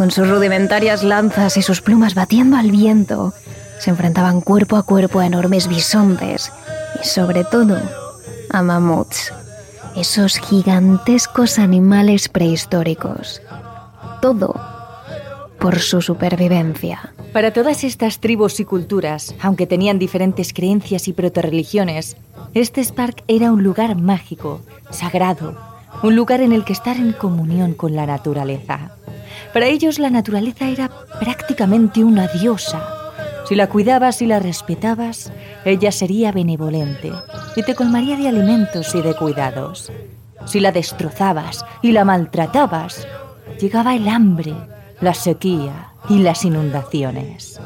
Con 0.00 0.10
sus 0.10 0.30
rudimentarias 0.30 1.04
lanzas 1.04 1.58
y 1.58 1.62
sus 1.62 1.82
plumas 1.82 2.14
batiendo 2.14 2.56
al 2.56 2.70
viento, 2.70 3.34
se 3.78 3.90
enfrentaban 3.90 4.40
cuerpo 4.40 4.76
a 4.76 4.82
cuerpo 4.82 5.18
a 5.18 5.26
enormes 5.26 5.68
bisontes 5.68 6.50
y 7.02 7.06
sobre 7.06 7.44
todo 7.44 7.76
a 8.48 8.62
mamuts 8.62 9.30
esos 9.94 10.38
gigantescos 10.38 11.58
animales 11.58 12.30
prehistóricos. 12.30 13.42
Todo 14.22 14.58
por 15.58 15.80
su 15.80 16.00
supervivencia. 16.00 17.12
Para 17.34 17.52
todas 17.52 17.84
estas 17.84 18.20
tribus 18.20 18.58
y 18.58 18.64
culturas, 18.64 19.34
aunque 19.42 19.66
tenían 19.66 19.98
diferentes 19.98 20.54
creencias 20.54 21.08
y 21.08 21.12
proto-religiones, 21.12 22.16
este 22.54 22.82
Spark 22.82 23.22
era 23.28 23.52
un 23.52 23.62
lugar 23.62 23.96
mágico, 23.96 24.62
sagrado, 24.88 25.58
un 26.02 26.16
lugar 26.16 26.40
en 26.40 26.52
el 26.52 26.64
que 26.64 26.72
estar 26.72 26.96
en 26.96 27.12
comunión 27.12 27.74
con 27.74 27.94
la 27.94 28.06
naturaleza. 28.06 28.92
Para 29.52 29.66
ellos 29.66 29.98
la 29.98 30.10
naturaleza 30.10 30.68
era 30.68 30.90
prácticamente 31.18 32.04
una 32.04 32.28
diosa, 32.28 33.00
si 33.50 33.56
la 33.56 33.68
cuidabas 33.68 34.22
y 34.22 34.26
la 34.26 34.38
respetabas, 34.38 35.32
ella 35.64 35.90
sería 35.90 36.30
benevolente 36.30 37.10
y 37.56 37.64
te 37.64 37.74
colmaría 37.74 38.16
de 38.16 38.28
alimentos 38.28 38.94
y 38.94 39.02
de 39.02 39.12
cuidados. 39.16 39.90
Si 40.46 40.60
la 40.60 40.70
destrozabas 40.70 41.64
y 41.82 41.90
la 41.90 42.04
maltratabas, 42.04 43.08
llegaba 43.60 43.96
el 43.96 44.06
hambre, 44.06 44.54
la 45.00 45.14
sequía 45.14 45.94
y 46.08 46.20
las 46.20 46.44
inundaciones. 46.44 47.60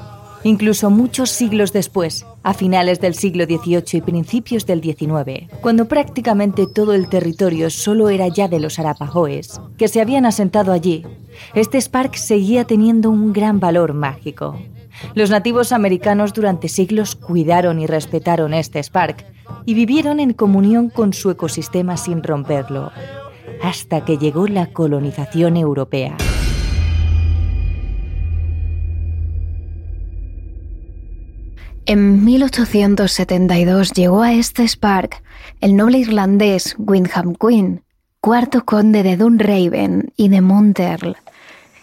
Incluso 0.44 0.90
muchos 0.90 1.30
siglos 1.30 1.72
después, 1.72 2.26
a 2.42 2.52
finales 2.52 3.00
del 3.00 3.14
siglo 3.14 3.44
XVIII 3.46 3.84
y 3.94 4.00
principios 4.02 4.66
del 4.66 4.82
XIX, 4.82 5.50
cuando 5.62 5.88
prácticamente 5.88 6.66
todo 6.66 6.92
el 6.92 7.08
territorio 7.08 7.70
solo 7.70 8.10
era 8.10 8.28
ya 8.28 8.46
de 8.46 8.60
los 8.60 8.78
arapahoes, 8.78 9.58
que 9.78 9.88
se 9.88 10.02
habían 10.02 10.26
asentado 10.26 10.72
allí, 10.72 11.06
este 11.54 11.80
Spark 11.80 12.16
seguía 12.16 12.64
teniendo 12.66 13.08
un 13.08 13.32
gran 13.32 13.58
valor 13.58 13.94
mágico. 13.94 14.58
Los 15.14 15.30
nativos 15.30 15.72
americanos 15.72 16.34
durante 16.34 16.68
siglos 16.68 17.14
cuidaron 17.14 17.80
y 17.80 17.86
respetaron 17.86 18.52
este 18.52 18.82
Spark 18.82 19.24
y 19.64 19.72
vivieron 19.72 20.20
en 20.20 20.34
comunión 20.34 20.90
con 20.90 21.14
su 21.14 21.30
ecosistema 21.30 21.96
sin 21.96 22.22
romperlo, 22.22 22.92
hasta 23.62 24.04
que 24.04 24.18
llegó 24.18 24.46
la 24.46 24.66
colonización 24.66 25.56
europea. 25.56 26.18
En 31.86 32.24
1872 32.24 33.92
llegó 33.92 34.22
a 34.22 34.32
este 34.32 34.66
Spark 34.66 35.22
el 35.60 35.76
noble 35.76 35.98
irlandés 35.98 36.76
Windham 36.78 37.34
Queen, 37.34 37.84
cuarto 38.22 38.64
conde 38.64 39.02
de 39.02 39.18
Dunraven 39.18 40.10
y 40.16 40.28
de 40.30 40.40
Monterl. 40.40 41.14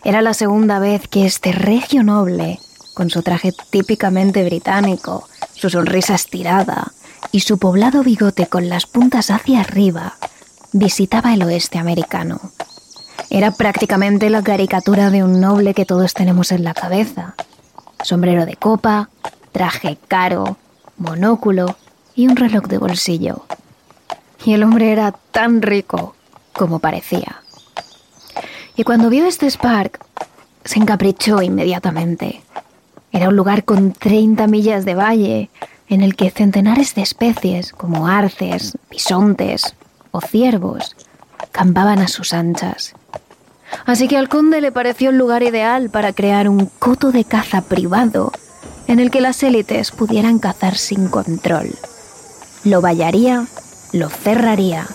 Era 0.04 0.24
la 0.24 0.34
segunda 0.34 0.80
vez 0.80 1.08
que 1.08 1.28
este 1.28 1.52
regio 1.52 2.02
noble 2.02 2.58
con 2.96 3.12
su 3.12 3.22
traje 3.22 3.52
típicamente 3.70 4.44
británico, 4.44 5.28
su 5.54 5.70
sonrisa 5.70 6.16
estirada 6.16 6.92
y 7.32 7.42
su 7.42 7.60
poblado 7.60 8.04
bigote 8.04 8.48
con 8.48 8.70
las 8.70 8.88
puntas 8.88 9.30
hacia 9.30 9.60
arriba, 9.60 10.16
visitaba 10.74 11.32
el 11.36 11.44
oeste 11.44 11.78
americano. 11.78 12.42
Era 13.30 13.52
prácticamente 13.52 14.32
la 14.32 14.42
caricatura 14.42 15.12
de 15.12 15.24
un 15.24 15.40
noble 15.40 15.76
que 15.76 15.86
todos 15.86 16.16
tenemos 16.16 16.52
en 16.52 16.64
la 16.64 16.74
cabeza. 16.74 17.36
Sombrero 18.04 18.48
de 18.48 18.56
copa, 18.56 19.10
traje 19.52 19.98
caro, 20.08 20.58
monóculo 20.98 21.78
y 22.16 22.28
un 22.28 22.36
reloj 22.36 22.66
de 22.66 22.78
bolsillo. 22.78 23.46
Y 24.46 24.54
el 24.54 24.64
hombre 24.64 24.92
era 24.92 25.12
tan 25.32 25.62
rico 25.62 26.16
como 26.54 26.80
parecía. 26.80 27.42
Y 28.76 28.84
cuando 28.84 29.10
vio 29.10 29.26
este 29.26 29.50
Spark, 29.50 30.04
se 30.64 30.80
encaprichó 30.80 31.42
inmediatamente. 31.42 32.42
Era 33.12 33.30
un 33.30 33.36
lugar 33.36 33.66
con 33.66 33.92
30 33.92 34.48
millas 34.48 34.86
de 34.86 34.96
valle, 34.96 35.50
en 35.88 36.02
el 36.02 36.16
que 36.16 36.32
centenares 36.32 36.96
de 36.96 37.02
especies, 37.02 37.74
como 37.74 38.08
arces, 38.08 38.78
bisontes 38.90 39.76
o 40.12 40.22
ciervos, 40.22 40.96
campaban 41.52 42.00
a 42.00 42.08
sus 42.08 42.34
anchas. 42.34 42.94
Así 43.86 44.08
que 44.08 44.18
al 44.18 44.30
conde 44.30 44.62
le 44.62 44.72
pareció 44.72 45.10
el 45.10 45.18
lugar 45.18 45.44
ideal 45.44 45.90
para 45.90 46.14
crear 46.14 46.48
un 46.48 46.66
coto 46.66 47.12
de 47.12 47.26
caza 47.26 47.62
privado 47.62 48.32
en 48.88 49.00
el 49.00 49.12
que 49.12 49.22
las 49.22 49.44
élites 49.44 49.92
pudieran 49.92 50.40
cazar 50.40 50.78
sin 50.78 51.08
control. 51.08 51.70
Lo 52.64 52.82
vallaría, 52.82 53.48
lo 53.92 54.10
cerraría 54.10 54.88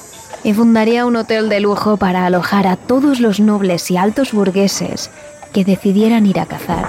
y 0.44 0.52
fundaría 0.52 1.06
un 1.06 1.16
hotel 1.16 1.48
de 1.48 1.60
lujo 1.60 1.96
para 1.96 2.26
alojar 2.26 2.66
a 2.66 2.76
todos 2.76 3.20
los 3.20 3.40
nobles 3.40 3.90
y 3.90 3.96
altos 3.96 4.32
burgueses 4.32 5.10
que 5.52 5.64
decidieran 5.64 6.26
ir 6.26 6.38
a 6.38 6.46
cazar. 6.46 6.86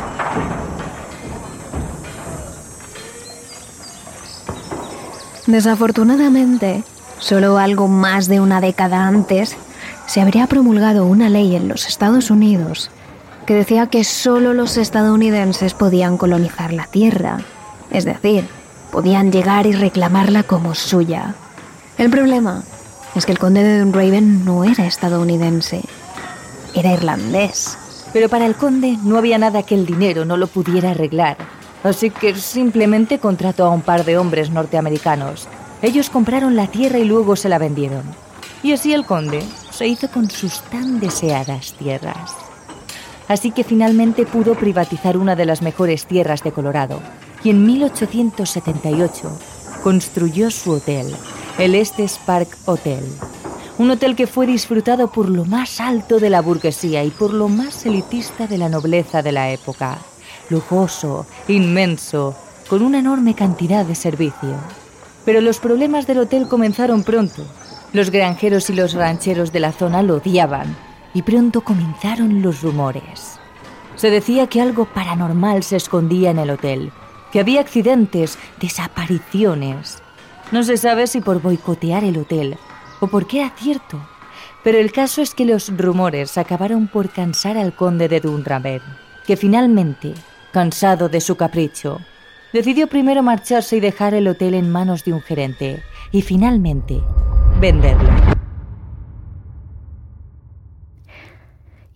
Desafortunadamente, 5.48 6.84
solo 7.20 7.58
algo 7.58 7.88
más 7.88 8.28
de 8.28 8.42
una 8.42 8.60
década 8.60 9.08
antes, 9.08 9.56
se 10.06 10.22
habría 10.22 10.48
promulgado 10.48 11.06
una 11.06 11.30
ley 11.30 11.56
en 11.56 11.68
los 11.68 11.88
Estados 11.88 12.30
Unidos 12.30 12.92
que 13.48 13.56
decía 13.56 13.88
que 13.88 14.04
solo 14.04 14.54
los 14.54 14.78
estadounidenses 14.78 15.74
podían 15.74 16.18
colonizar 16.18 16.72
la 16.72 16.86
Tierra, 16.86 17.40
es 17.90 18.06
decir, 18.06 18.48
podían 18.92 19.32
llegar 19.32 19.66
y 19.66 19.72
reclamarla 19.72 20.44
como 20.44 20.76
suya. 20.76 21.34
El 21.98 22.12
problema 22.12 22.64
es 23.16 23.26
que 23.26 23.32
el 23.32 23.40
conde 23.40 23.64
de 23.64 23.80
Dunraven 23.80 24.46
no 24.46 24.64
era 24.64 24.86
estadounidense, 24.86 25.82
era 26.76 26.94
irlandés. 26.94 27.76
Pero 28.14 28.30
para 28.30 28.46
el 28.46 28.54
conde 28.54 28.98
no 29.04 29.18
había 29.18 29.40
nada 29.40 29.64
que 29.64 29.74
el 29.74 29.88
dinero 29.88 30.26
no 30.26 30.38
lo 30.38 30.46
pudiera 30.46 30.92
arreglar 30.92 31.38
así 31.84 32.10
que 32.10 32.36
simplemente 32.36 33.20
contrató 33.20 33.66
a 33.66 33.72
un 33.72 33.82
par 33.82 34.06
de 34.06 34.18
hombres 34.18 34.50
norteamericanos. 34.50 35.48
Ellos 35.82 36.10
compraron 36.10 36.56
la 36.56 36.68
tierra 36.68 37.00
y 37.00 37.06
luego 37.06 37.36
se 37.36 37.50
la 37.50 37.60
vendieron. 37.60 38.04
Y 38.64 38.74
así 38.74 38.94
el 38.94 39.06
conde 39.06 39.44
se 39.72 39.88
hizo 39.88 40.10
con 40.10 40.30
sus 40.30 40.62
tan 40.64 41.00
deseadas 41.00 41.74
tierras. 41.74 42.47
Así 43.28 43.52
que 43.52 43.64
finalmente 43.64 44.26
pudo 44.26 44.56
privatizar 44.56 45.18
una 45.18 45.36
de 45.36 45.46
las 45.46 45.62
mejores 45.62 46.06
tierras 46.06 46.44
de 46.44 46.52
Colorado 46.52 47.02
y 47.44 47.50
en 47.50 47.66
1878 47.66 49.38
construyó 49.84 50.50
su 50.50 50.72
hotel, 50.72 51.14
el 51.58 51.76
Estes 51.76 52.20
Park 52.26 52.58
Hotel. 52.66 53.04
Un 53.78 53.92
hotel 53.92 54.16
que 54.16 54.28
fue 54.28 54.48
disfrutado 54.48 55.12
por 55.12 55.30
lo 55.30 55.46
más 55.46 55.80
alto 55.80 56.20
de 56.20 56.30
la 56.30 56.42
burguesía 56.42 57.04
y 57.04 57.12
por 57.12 57.34
lo 57.34 57.48
más 57.48 57.86
elitista 57.86 58.48
de 58.48 58.58
la 58.58 58.70
nobleza 58.70 59.22
de 59.22 59.32
la 59.32 59.52
época. 59.52 60.00
Lujoso, 60.50 61.28
inmenso, 61.48 62.36
con 62.70 62.82
una 62.82 63.00
enorme 63.00 63.36
cantidad 63.36 63.86
de 63.86 63.94
servicio. 63.94 64.56
Pero 65.26 65.42
los 65.42 65.60
problemas 65.60 66.08
del 66.08 66.20
hotel 66.20 66.48
comenzaron 66.48 67.04
pronto. 67.04 67.46
Los 67.94 68.10
granjeros 68.10 68.70
y 68.70 68.74
los 68.74 68.94
rancheros 68.94 69.52
de 69.52 69.60
la 69.60 69.74
zona 69.74 70.02
lo 70.02 70.16
odiaban 70.16 70.87
y 71.18 71.24
pronto 71.24 71.62
comenzaron 71.62 72.44
los 72.44 72.62
rumores. 72.62 73.40
Se 73.96 74.12
decía 74.12 74.46
que 74.46 74.62
algo 74.62 74.86
paranormal 74.86 75.64
se 75.64 75.76
escondía 75.76 76.30
en 76.30 76.38
el 76.38 76.52
hotel, 76.52 76.92
que 77.32 77.40
había 77.40 77.60
accidentes, 77.60 78.38
desapariciones. 78.62 79.98
No 80.52 80.62
se 80.62 80.78
sabe 80.78 81.08
si 81.08 81.20
por 81.20 81.42
boicotear 81.42 82.04
el 82.04 82.20
hotel 82.20 82.56
o 83.00 83.08
porque 83.08 83.40
era 83.40 83.50
cierto, 83.58 84.00
pero 84.64 84.78
el 84.78 84.92
caso 84.92 85.24
es 85.24 85.34
que 85.34 85.46
los 85.46 85.76
rumores 85.76 86.38
acabaron 86.38 86.88
por 86.88 87.10
cansar 87.10 87.58
al 87.58 87.76
conde 87.76 88.08
de 88.10 88.20
Dunraven, 88.20 88.82
que 89.26 89.38
finalmente, 89.38 90.14
cansado 90.52 91.10
de 91.10 91.20
su 91.20 91.36
capricho, 91.36 92.00
decidió 92.54 92.86
primero 92.86 93.24
marcharse 93.24 93.78
y 93.78 93.80
dejar 93.80 94.14
el 94.14 94.28
hotel 94.28 94.54
en 94.54 94.70
manos 94.70 95.04
de 95.04 95.14
un 95.14 95.22
gerente, 95.22 95.82
y 96.12 96.22
finalmente 96.22 97.02
venderlo. 97.60 98.37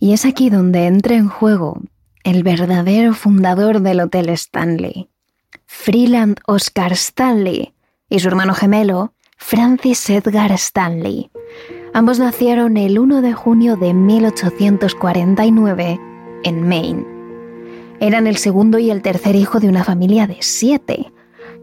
Y 0.02 0.12
es 0.14 0.24
aquí 0.24 0.48
donde 0.50 0.88
entra 0.88 1.14
en 1.14 1.28
juego 1.28 1.80
el 2.24 2.42
verdadero 2.42 3.14
fundador 3.14 3.82
del 3.82 4.00
Hotel 4.00 4.30
Stanley, 4.30 5.08
Freeland 5.64 6.40
Oscar 6.44 6.92
Stanley, 6.94 7.72
y 8.08 8.18
su 8.18 8.26
hermano 8.26 8.52
gemelo, 8.52 9.12
Francis 9.36 10.10
Edgar 10.10 10.50
Stanley. 10.50 11.30
Ambos 11.94 12.18
nacieron 12.18 12.76
el 12.78 12.98
1 12.98 13.22
de 13.22 13.32
junio 13.32 13.76
de 13.76 13.94
1849 13.94 16.00
en 16.42 16.68
Maine. 16.68 17.06
Eran 18.00 18.26
el 18.26 18.38
segundo 18.38 18.80
y 18.80 18.90
el 18.90 19.02
tercer 19.02 19.36
hijo 19.36 19.60
de 19.60 19.68
una 19.68 19.84
familia 19.84 20.26
de 20.26 20.38
siete, 20.40 21.12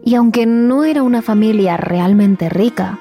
y 0.02 0.14
aunque 0.14 0.46
no 0.46 0.84
era 0.84 1.02
una 1.02 1.20
familia 1.20 1.76
realmente 1.76 2.48
rica, 2.48 2.98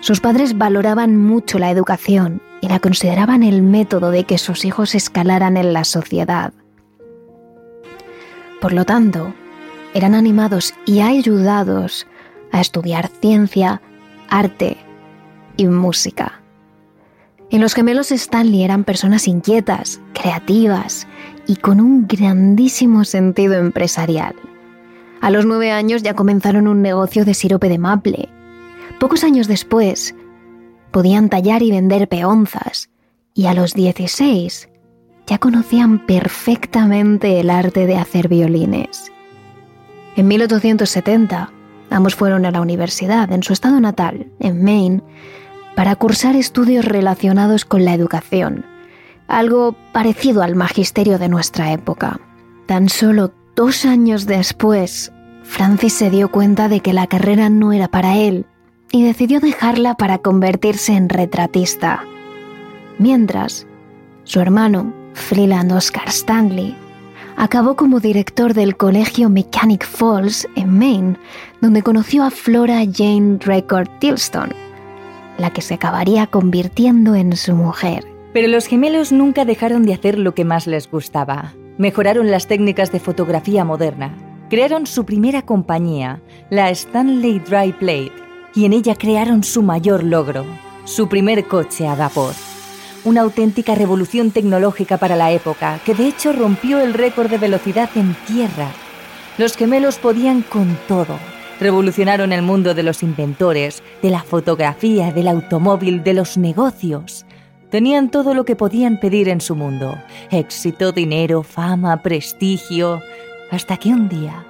sus 0.00 0.20
padres 0.20 0.56
valoraban 0.56 1.18
mucho 1.18 1.58
la 1.58 1.70
educación 1.70 2.40
y 2.60 2.68
la 2.68 2.80
consideraban 2.80 3.42
el 3.42 3.62
método 3.62 4.10
de 4.10 4.24
que 4.24 4.38
sus 4.38 4.64
hijos 4.64 4.94
escalaran 4.94 5.56
en 5.56 5.72
la 5.72 5.84
sociedad. 5.84 6.52
Por 8.60 8.72
lo 8.72 8.84
tanto, 8.84 9.32
eran 9.94 10.14
animados 10.14 10.74
y 10.86 11.00
ayudados 11.00 12.06
a 12.52 12.60
estudiar 12.60 13.08
ciencia, 13.20 13.80
arte 14.28 14.76
y 15.56 15.66
música. 15.66 16.40
Y 17.50 17.58
los 17.58 17.74
gemelos 17.74 18.10
Stanley 18.12 18.62
eran 18.62 18.84
personas 18.84 19.26
inquietas, 19.26 20.00
creativas 20.12 21.06
y 21.46 21.56
con 21.56 21.80
un 21.80 22.06
grandísimo 22.06 23.04
sentido 23.04 23.54
empresarial. 23.54 24.34
A 25.20 25.30
los 25.30 25.46
nueve 25.46 25.72
años 25.72 26.02
ya 26.02 26.14
comenzaron 26.14 26.68
un 26.68 26.82
negocio 26.82 27.24
de 27.24 27.34
sirope 27.34 27.68
de 27.68 27.78
maple. 27.78 28.28
Pocos 29.00 29.24
años 29.24 29.48
después, 29.48 30.14
podían 30.90 31.28
tallar 31.28 31.62
y 31.62 31.70
vender 31.70 32.08
peonzas, 32.08 32.90
y 33.34 33.46
a 33.46 33.54
los 33.54 33.74
16 33.74 34.68
ya 35.26 35.38
conocían 35.38 36.06
perfectamente 36.06 37.38
el 37.38 37.50
arte 37.50 37.86
de 37.86 37.96
hacer 37.96 38.28
violines. 38.28 39.12
En 40.16 40.26
1870, 40.26 41.52
ambos 41.90 42.14
fueron 42.14 42.46
a 42.46 42.50
la 42.50 42.60
universidad 42.60 43.30
en 43.30 43.42
su 43.42 43.52
estado 43.52 43.78
natal, 43.78 44.32
en 44.40 44.64
Maine, 44.64 45.02
para 45.76 45.94
cursar 45.96 46.34
estudios 46.34 46.84
relacionados 46.84 47.64
con 47.64 47.84
la 47.84 47.94
educación, 47.94 48.64
algo 49.28 49.76
parecido 49.92 50.42
al 50.42 50.56
magisterio 50.56 51.18
de 51.18 51.28
nuestra 51.28 51.72
época. 51.72 52.20
Tan 52.66 52.88
solo 52.88 53.32
dos 53.54 53.84
años 53.84 54.26
después, 54.26 55.12
Francis 55.44 55.92
se 55.92 56.10
dio 56.10 56.30
cuenta 56.30 56.68
de 56.68 56.80
que 56.80 56.92
la 56.92 57.06
carrera 57.06 57.48
no 57.50 57.72
era 57.72 57.88
para 57.88 58.16
él 58.16 58.46
y 58.90 59.04
decidió 59.04 59.40
dejarla 59.40 59.94
para 59.94 60.18
convertirse 60.18 60.92
en 60.92 61.08
retratista. 61.08 62.04
Mientras, 62.98 63.66
su 64.24 64.40
hermano, 64.40 64.92
Freeland 65.14 65.72
Oscar 65.72 66.08
Stanley, 66.08 66.74
acabó 67.36 67.76
como 67.76 68.00
director 68.00 68.54
del 68.54 68.76
colegio 68.76 69.28
Mechanic 69.28 69.86
Falls 69.86 70.48
en 70.56 70.76
Maine, 70.78 71.16
donde 71.60 71.82
conoció 71.82 72.24
a 72.24 72.30
Flora 72.30 72.80
Jane 72.92 73.38
Record 73.40 73.88
Tilston, 74.00 74.52
la 75.38 75.50
que 75.52 75.62
se 75.62 75.74
acabaría 75.74 76.26
convirtiendo 76.26 77.14
en 77.14 77.36
su 77.36 77.54
mujer. 77.54 78.04
Pero 78.32 78.48
los 78.48 78.66
gemelos 78.66 79.12
nunca 79.12 79.44
dejaron 79.44 79.84
de 79.84 79.94
hacer 79.94 80.18
lo 80.18 80.34
que 80.34 80.44
más 80.44 80.66
les 80.66 80.90
gustaba. 80.90 81.52
Mejoraron 81.78 82.30
las 82.30 82.48
técnicas 82.48 82.90
de 82.90 83.00
fotografía 83.00 83.64
moderna. 83.64 84.14
Crearon 84.50 84.86
su 84.86 85.04
primera 85.04 85.42
compañía, 85.42 86.20
la 86.50 86.70
Stanley 86.70 87.38
Dry 87.38 87.72
Plate, 87.72 88.27
y 88.54 88.64
en 88.64 88.72
ella 88.72 88.94
crearon 88.94 89.44
su 89.44 89.62
mayor 89.62 90.04
logro, 90.04 90.44
su 90.84 91.08
primer 91.08 91.46
coche 91.46 91.86
a 91.86 91.94
vapor. 91.94 92.34
Una 93.04 93.22
auténtica 93.22 93.74
revolución 93.74 94.30
tecnológica 94.30 94.96
para 94.96 95.16
la 95.16 95.30
época, 95.32 95.80
que 95.84 95.94
de 95.94 96.08
hecho 96.08 96.32
rompió 96.32 96.80
el 96.80 96.94
récord 96.94 97.30
de 97.30 97.38
velocidad 97.38 97.90
en 97.94 98.14
tierra. 98.26 98.70
Los 99.38 99.56
gemelos 99.56 99.98
podían 99.98 100.42
con 100.42 100.76
todo. 100.88 101.18
Revolucionaron 101.60 102.32
el 102.32 102.42
mundo 102.42 102.74
de 102.74 102.82
los 102.82 103.02
inventores, 103.02 103.82
de 104.02 104.10
la 104.10 104.22
fotografía, 104.22 105.12
del 105.12 105.28
automóvil, 105.28 106.02
de 106.02 106.14
los 106.14 106.36
negocios. 106.36 107.24
Tenían 107.70 108.10
todo 108.10 108.34
lo 108.34 108.44
que 108.44 108.56
podían 108.56 108.98
pedir 108.98 109.28
en 109.28 109.40
su 109.40 109.54
mundo. 109.54 109.98
Éxito, 110.30 110.92
dinero, 110.92 111.42
fama, 111.42 112.02
prestigio. 112.02 113.00
Hasta 113.50 113.76
que 113.76 113.90
un 113.90 114.08
día, 114.08 114.44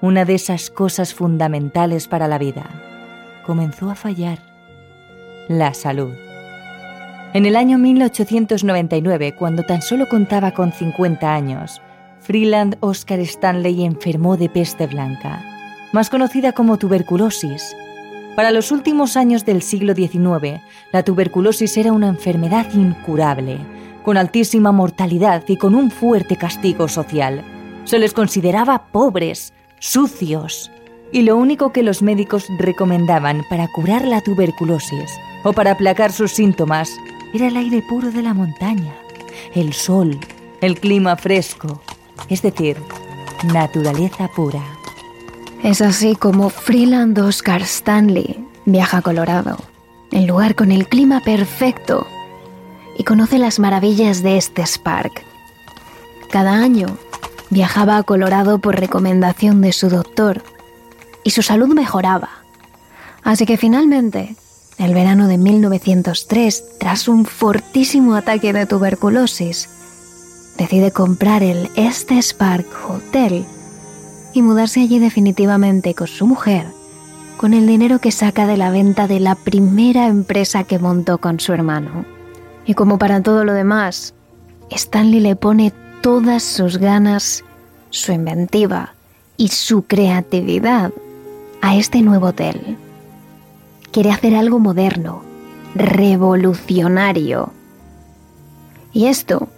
una 0.00 0.24
de 0.24 0.34
esas 0.34 0.70
cosas 0.70 1.14
fundamentales 1.14 2.08
para 2.08 2.28
la 2.28 2.38
vida, 2.38 2.89
comenzó 3.50 3.90
a 3.90 3.96
fallar. 3.96 4.38
La 5.48 5.74
salud. 5.74 6.12
En 7.34 7.46
el 7.46 7.56
año 7.56 7.78
1899, 7.78 9.34
cuando 9.34 9.64
tan 9.64 9.82
solo 9.82 10.08
contaba 10.08 10.52
con 10.52 10.70
50 10.72 11.34
años, 11.34 11.82
Freeland 12.20 12.76
Oscar 12.78 13.18
Stanley 13.18 13.84
enfermó 13.84 14.36
de 14.36 14.48
peste 14.48 14.86
blanca, 14.86 15.42
más 15.92 16.10
conocida 16.10 16.52
como 16.52 16.78
tuberculosis. 16.78 17.74
Para 18.36 18.52
los 18.52 18.70
últimos 18.70 19.16
años 19.16 19.44
del 19.44 19.62
siglo 19.62 19.96
XIX, 19.96 20.60
la 20.92 21.02
tuberculosis 21.02 21.76
era 21.76 21.92
una 21.92 22.06
enfermedad 22.06 22.72
incurable, 22.72 23.58
con 24.04 24.16
altísima 24.16 24.70
mortalidad 24.70 25.42
y 25.48 25.56
con 25.56 25.74
un 25.74 25.90
fuerte 25.90 26.36
castigo 26.36 26.86
social. 26.86 27.42
Se 27.82 27.98
les 27.98 28.12
consideraba 28.12 28.86
pobres, 28.92 29.52
sucios, 29.80 30.70
y 31.12 31.22
lo 31.22 31.36
único 31.36 31.72
que 31.72 31.82
los 31.82 32.02
médicos 32.02 32.46
recomendaban 32.58 33.44
para 33.48 33.68
curar 33.68 34.04
la 34.04 34.20
tuberculosis 34.20 35.10
o 35.42 35.52
para 35.52 35.72
aplacar 35.72 36.12
sus 36.12 36.32
síntomas 36.32 36.90
era 37.32 37.48
el 37.48 37.56
aire 37.56 37.82
puro 37.82 38.10
de 38.10 38.22
la 38.22 38.34
montaña, 38.34 38.94
el 39.54 39.72
sol, 39.72 40.18
el 40.60 40.78
clima 40.78 41.16
fresco, 41.16 41.80
es 42.28 42.42
decir, 42.42 42.76
naturaleza 43.44 44.28
pura. 44.34 44.62
Es 45.62 45.80
así 45.80 46.16
como 46.16 46.50
Freeland 46.50 47.18
Oscar 47.18 47.62
Stanley 47.62 48.44
viaja 48.64 48.98
a 48.98 49.02
Colorado, 49.02 49.58
el 50.10 50.26
lugar 50.26 50.54
con 50.54 50.72
el 50.72 50.88
clima 50.88 51.20
perfecto, 51.20 52.06
y 52.98 53.04
conoce 53.04 53.38
las 53.38 53.58
maravillas 53.58 54.22
de 54.22 54.36
este 54.36 54.66
Spark. 54.66 55.24
Cada 56.30 56.52
año 56.52 56.98
viajaba 57.48 57.96
a 57.96 58.02
Colorado 58.02 58.58
por 58.58 58.78
recomendación 58.78 59.60
de 59.60 59.72
su 59.72 59.88
doctor 59.88 60.42
y 61.30 61.32
su 61.32 61.42
salud 61.42 61.68
mejoraba. 61.68 62.28
Así 63.22 63.46
que 63.46 63.56
finalmente 63.56 64.34
el 64.78 64.94
verano 64.94 65.28
de 65.28 65.38
1903, 65.38 66.78
tras 66.80 67.06
un 67.06 67.24
fortísimo 67.24 68.16
ataque 68.16 68.52
de 68.52 68.66
tuberculosis, 68.66 69.68
decide 70.58 70.90
comprar 70.90 71.44
el 71.44 71.70
Estes 71.76 72.34
Park 72.34 72.66
Hotel 72.88 73.44
y 74.34 74.42
mudarse 74.42 74.80
allí 74.80 74.98
definitivamente 74.98 75.94
con 75.94 76.08
su 76.08 76.26
mujer, 76.26 76.66
con 77.36 77.54
el 77.54 77.64
dinero 77.68 78.00
que 78.00 78.10
saca 78.10 78.48
de 78.48 78.56
la 78.56 78.72
venta 78.72 79.06
de 79.06 79.20
la 79.20 79.36
primera 79.36 80.08
empresa 80.08 80.64
que 80.64 80.80
montó 80.80 81.18
con 81.18 81.38
su 81.38 81.52
hermano. 81.52 82.04
Y 82.66 82.74
como 82.74 82.98
para 82.98 83.22
todo 83.22 83.44
lo 83.44 83.52
demás, 83.52 84.14
Stanley 84.68 85.20
le 85.20 85.36
pone 85.36 85.72
todas 86.00 86.42
sus 86.42 86.78
ganas, 86.78 87.44
su 87.90 88.10
inventiva 88.10 88.94
y 89.36 89.46
su 89.46 89.82
creatividad 89.82 90.90
a 91.60 91.76
este 91.76 92.02
nuevo 92.02 92.28
hotel 92.28 92.76
quiere 93.92 94.10
hacer 94.10 94.34
algo 94.34 94.58
moderno, 94.58 95.22
revolucionario. 95.74 97.52
Y 98.92 99.06
esto 99.06 99.48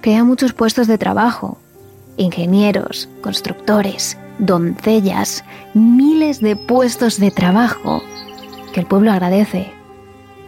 crea 0.00 0.24
muchos 0.24 0.52
puestos 0.52 0.86
de 0.86 0.98
trabajo. 0.98 1.58
Ingenieros, 2.16 3.08
constructores, 3.22 4.18
doncellas, 4.38 5.44
miles 5.74 6.40
de 6.40 6.56
puestos 6.56 7.18
de 7.18 7.30
trabajo 7.30 8.02
que 8.72 8.80
el 8.80 8.86
pueblo 8.86 9.12
agradece. 9.12 9.70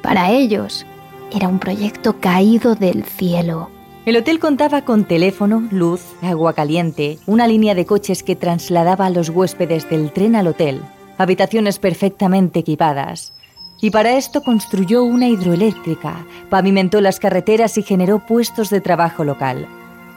Para 0.03 0.31
ellos 0.31 0.87
era 1.33 1.49
un 1.49 1.59
proyecto 1.59 2.19
caído 2.21 2.75
del 2.75 3.05
cielo. 3.05 3.71
El 4.07 4.17
hotel 4.17 4.39
contaba 4.39 4.83
con 4.83 5.05
teléfono, 5.05 5.63
luz, 5.71 6.03
agua 6.23 6.55
caliente, 6.55 7.19
una 7.27 7.47
línea 7.47 7.75
de 7.75 7.85
coches 7.85 8.23
que 8.23 8.35
trasladaba 8.35 9.07
a 9.07 9.11
los 9.11 9.29
huéspedes 9.29 9.89
del 9.91 10.11
tren 10.11 10.35
al 10.35 10.47
hotel, 10.47 10.81
habitaciones 11.21 11.79
perfectamente 11.79 12.61
equipadas. 12.61 13.35
Y 13.83 13.91
para 13.91 14.17
esto 14.17 14.43
construyó 14.43 15.05
una 15.05 15.29
hidroeléctrica, 15.29 16.25
pavimentó 16.49 17.03
las 17.03 17.21
carreteras 17.21 17.77
y 17.77 17.83
generó 17.83 18.25
puestos 18.25 18.71
de 18.71 18.81
trabajo 18.81 19.23
local. 19.23 19.69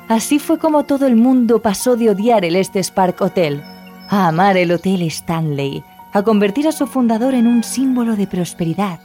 Así 0.08 0.40
fue 0.40 0.60
como 0.60 0.84
todo 0.84 1.06
el 1.06 1.18
mundo 1.18 1.62
pasó 1.62 1.98
de 1.98 2.10
odiar 2.10 2.46
el 2.46 2.56
Estes 2.56 2.90
Park 2.90 3.20
Hotel 3.20 3.62
a 4.10 4.28
amar 4.28 4.56
el 4.56 4.72
Hotel 4.72 5.02
Stanley, 5.04 5.84
a 6.14 6.24
convertir 6.24 6.70
a 6.70 6.72
su 6.72 6.88
fundador 6.88 7.34
en 7.34 7.48
un 7.48 7.64
símbolo 7.64 8.16
de 8.16 8.28
prosperidad. 8.28 9.00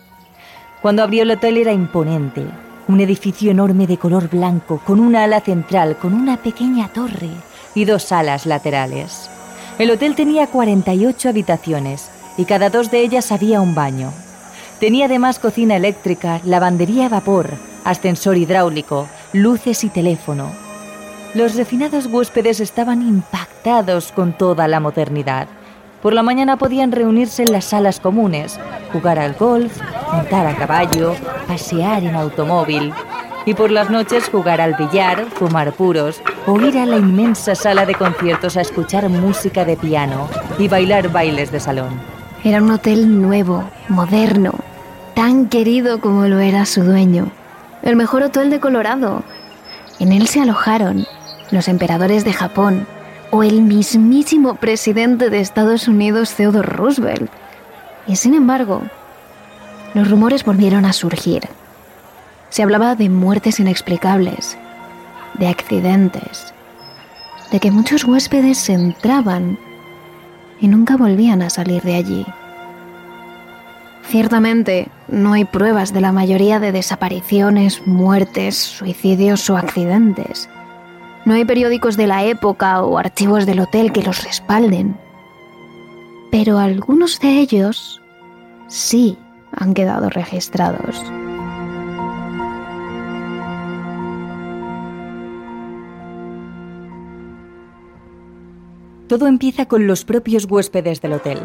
Cuando 0.82 1.02
abrió 1.02 1.24
el 1.24 1.32
hotel 1.32 1.56
era 1.56 1.72
imponente, 1.72 2.44
un 2.86 3.00
edificio 3.00 3.50
enorme 3.50 3.88
de 3.88 3.96
color 3.96 4.28
blanco, 4.28 4.80
con 4.84 5.00
una 5.00 5.24
ala 5.24 5.40
central, 5.40 5.96
con 5.96 6.14
una 6.14 6.36
pequeña 6.36 6.88
torre 6.88 7.30
y 7.74 7.84
dos 7.84 8.12
alas 8.12 8.46
laterales. 8.46 9.30
El 9.78 9.92
hotel 9.92 10.16
tenía 10.16 10.48
48 10.48 11.28
habitaciones 11.28 12.10
y 12.36 12.46
cada 12.46 12.68
dos 12.68 12.90
de 12.90 13.00
ellas 13.00 13.30
había 13.30 13.60
un 13.60 13.76
baño. 13.76 14.12
Tenía 14.80 15.06
además 15.06 15.38
cocina 15.38 15.76
eléctrica, 15.76 16.40
lavandería 16.44 17.06
a 17.06 17.08
vapor, 17.08 17.50
ascensor 17.84 18.36
hidráulico, 18.36 19.08
luces 19.32 19.84
y 19.84 19.88
teléfono. 19.88 20.50
Los 21.34 21.54
refinados 21.54 22.06
huéspedes 22.06 22.58
estaban 22.58 23.02
impactados 23.02 24.10
con 24.10 24.32
toda 24.32 24.66
la 24.66 24.80
modernidad. 24.80 25.46
Por 26.02 26.12
la 26.12 26.24
mañana 26.24 26.56
podían 26.56 26.90
reunirse 26.90 27.44
en 27.44 27.52
las 27.52 27.66
salas 27.66 28.00
comunes, 28.00 28.58
jugar 28.92 29.20
al 29.20 29.34
golf, 29.34 29.80
montar 30.12 30.46
a 30.46 30.56
caballo, 30.56 31.14
pasear 31.46 32.02
en 32.02 32.16
automóvil. 32.16 32.92
Y 33.48 33.54
por 33.54 33.70
las 33.70 33.88
noches 33.88 34.28
jugar 34.28 34.60
al 34.60 34.74
billar, 34.74 35.24
fumar 35.30 35.72
puros 35.72 36.20
o 36.46 36.60
ir 36.60 36.76
a 36.76 36.84
la 36.84 36.98
inmensa 36.98 37.54
sala 37.54 37.86
de 37.86 37.94
conciertos 37.94 38.58
a 38.58 38.60
escuchar 38.60 39.08
música 39.08 39.64
de 39.64 39.74
piano 39.74 40.28
y 40.58 40.68
bailar 40.68 41.10
bailes 41.10 41.50
de 41.50 41.58
salón. 41.58 41.98
Era 42.44 42.60
un 42.60 42.70
hotel 42.70 43.22
nuevo, 43.22 43.64
moderno, 43.88 44.52
tan 45.14 45.48
querido 45.48 45.98
como 46.02 46.26
lo 46.26 46.40
era 46.40 46.66
su 46.66 46.82
dueño. 46.82 47.30
El 47.80 47.96
mejor 47.96 48.22
hotel 48.22 48.50
de 48.50 48.60
Colorado. 48.60 49.22
En 49.98 50.12
él 50.12 50.28
se 50.28 50.42
alojaron 50.42 51.06
los 51.50 51.68
emperadores 51.68 52.26
de 52.26 52.34
Japón 52.34 52.86
o 53.30 53.42
el 53.42 53.62
mismísimo 53.62 54.56
presidente 54.56 55.30
de 55.30 55.40
Estados 55.40 55.88
Unidos, 55.88 56.34
Theodore 56.34 56.68
Roosevelt. 56.68 57.30
Y 58.06 58.16
sin 58.16 58.34
embargo, 58.34 58.82
los 59.94 60.10
rumores 60.10 60.44
volvieron 60.44 60.84
a 60.84 60.92
surgir. 60.92 61.48
Se 62.50 62.62
hablaba 62.62 62.94
de 62.94 63.08
muertes 63.08 63.60
inexplicables, 63.60 64.56
de 65.34 65.48
accidentes, 65.48 66.54
de 67.50 67.60
que 67.60 67.70
muchos 67.70 68.04
huéspedes 68.04 68.68
entraban 68.68 69.58
y 70.60 70.68
nunca 70.68 70.96
volvían 70.96 71.42
a 71.42 71.50
salir 71.50 71.82
de 71.82 71.94
allí. 71.94 72.26
Ciertamente, 74.08 74.88
no 75.08 75.34
hay 75.34 75.44
pruebas 75.44 75.92
de 75.92 76.00
la 76.00 76.12
mayoría 76.12 76.60
de 76.60 76.72
desapariciones, 76.72 77.86
muertes, 77.86 78.56
suicidios 78.56 79.48
o 79.50 79.56
accidentes. 79.56 80.48
No 81.26 81.34
hay 81.34 81.44
periódicos 81.44 81.98
de 81.98 82.06
la 82.06 82.24
época 82.24 82.82
o 82.82 82.96
archivos 82.96 83.44
del 83.44 83.60
hotel 83.60 83.92
que 83.92 84.02
los 84.02 84.24
respalden. 84.24 84.96
Pero 86.30 86.58
algunos 86.58 87.20
de 87.20 87.38
ellos 87.38 88.00
sí 88.66 89.18
han 89.52 89.74
quedado 89.74 90.08
registrados. 90.08 91.04
Todo 99.08 99.26
empieza 99.26 99.64
con 99.64 99.86
los 99.86 100.04
propios 100.04 100.44
huéspedes 100.44 101.00
del 101.00 101.14
hotel. 101.14 101.38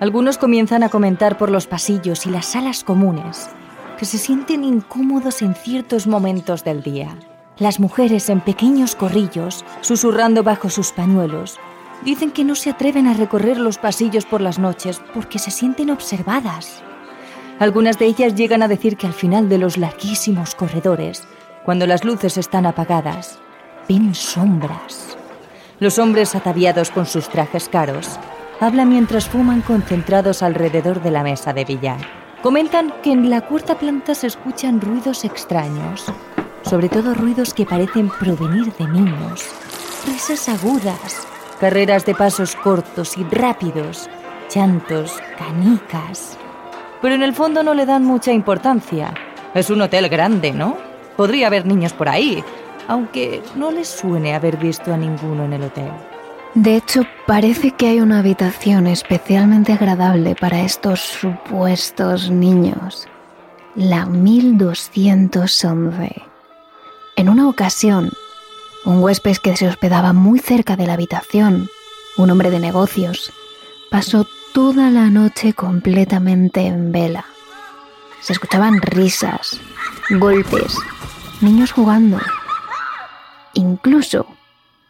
Algunos 0.00 0.38
comienzan 0.38 0.82
a 0.82 0.88
comentar 0.88 1.36
por 1.36 1.50
los 1.50 1.66
pasillos 1.66 2.24
y 2.24 2.30
las 2.30 2.46
salas 2.46 2.82
comunes 2.82 3.50
que 3.98 4.06
se 4.06 4.16
sienten 4.16 4.64
incómodos 4.64 5.42
en 5.42 5.54
ciertos 5.54 6.06
momentos 6.06 6.64
del 6.64 6.82
día. 6.82 7.16
Las 7.58 7.78
mujeres 7.78 8.28
en 8.30 8.40
pequeños 8.40 8.96
corrillos, 8.96 9.64
susurrando 9.82 10.42
bajo 10.42 10.70
sus 10.70 10.92
pañuelos, 10.92 11.58
dicen 12.04 12.32
que 12.32 12.42
no 12.42 12.54
se 12.54 12.70
atreven 12.70 13.06
a 13.06 13.14
recorrer 13.14 13.58
los 13.58 13.76
pasillos 13.76 14.24
por 14.24 14.40
las 14.40 14.58
noches 14.58 15.00
porque 15.12 15.38
se 15.38 15.50
sienten 15.50 15.90
observadas. 15.90 16.82
Algunas 17.58 17.98
de 17.98 18.06
ellas 18.06 18.34
llegan 18.34 18.62
a 18.62 18.68
decir 18.68 18.96
que 18.96 19.06
al 19.06 19.12
final 19.12 19.50
de 19.50 19.58
los 19.58 19.76
larguísimos 19.76 20.54
corredores, 20.54 21.22
cuando 21.64 21.86
las 21.86 22.02
luces 22.02 22.38
están 22.38 22.64
apagadas, 22.64 23.38
ven 23.88 24.14
sombras. 24.14 25.13
Los 25.84 25.98
hombres 25.98 26.34
ataviados 26.34 26.90
con 26.90 27.04
sus 27.04 27.28
trajes 27.28 27.68
caros 27.68 28.18
hablan 28.58 28.88
mientras 28.88 29.28
fuman 29.28 29.60
concentrados 29.60 30.42
alrededor 30.42 31.02
de 31.02 31.10
la 31.10 31.22
mesa 31.22 31.52
de 31.52 31.66
billar. 31.66 31.98
Comentan 32.42 32.90
que 33.02 33.12
en 33.12 33.28
la 33.28 33.42
cuarta 33.42 33.74
planta 33.74 34.14
se 34.14 34.28
escuchan 34.28 34.80
ruidos 34.80 35.26
extraños, 35.26 36.06
sobre 36.62 36.88
todo 36.88 37.12
ruidos 37.12 37.52
que 37.52 37.66
parecen 37.66 38.08
provenir 38.08 38.72
de 38.72 38.88
niños, 38.88 39.44
risas 40.06 40.48
agudas, 40.48 41.26
carreras 41.60 42.06
de 42.06 42.14
pasos 42.14 42.56
cortos 42.56 43.18
y 43.18 43.24
rápidos, 43.24 44.08
llantos, 44.54 45.12
canicas. 45.36 46.38
Pero 47.02 47.14
en 47.14 47.22
el 47.22 47.34
fondo 47.34 47.62
no 47.62 47.74
le 47.74 47.84
dan 47.84 48.04
mucha 48.04 48.32
importancia. 48.32 49.12
Es 49.52 49.68
un 49.68 49.82
hotel 49.82 50.08
grande, 50.08 50.50
¿no? 50.50 50.78
Podría 51.14 51.48
haber 51.48 51.66
niños 51.66 51.92
por 51.92 52.08
ahí, 52.08 52.42
aunque 52.88 53.42
no 53.56 53.70
les 53.70 53.88
suene 53.88 54.34
haber 54.34 54.56
visto 54.56 54.92
a 54.92 54.96
ninguno 54.96 55.44
en 55.44 55.52
el 55.54 55.62
hotel. 55.64 55.90
De 56.54 56.76
hecho, 56.76 57.02
parece 57.26 57.72
que 57.72 57.88
hay 57.88 58.00
una 58.00 58.20
habitación 58.20 58.86
especialmente 58.86 59.72
agradable 59.72 60.36
para 60.36 60.60
estos 60.60 61.00
supuestos 61.00 62.30
niños. 62.30 63.08
La 63.74 64.06
1211. 64.06 66.22
En 67.16 67.28
una 67.28 67.48
ocasión, 67.48 68.12
un 68.84 69.02
huésped 69.02 69.36
que 69.38 69.56
se 69.56 69.66
hospedaba 69.66 70.12
muy 70.12 70.38
cerca 70.38 70.76
de 70.76 70.86
la 70.86 70.92
habitación, 70.92 71.68
un 72.16 72.30
hombre 72.30 72.50
de 72.50 72.60
negocios, 72.60 73.32
pasó 73.90 74.24
toda 74.52 74.90
la 74.90 75.10
noche 75.10 75.54
completamente 75.54 76.66
en 76.66 76.92
vela. 76.92 77.24
Se 78.20 78.32
escuchaban 78.32 78.80
risas, 78.80 79.60
golpes, 80.10 80.76
niños 81.40 81.72
jugando. 81.72 82.20
Incluso 83.54 84.26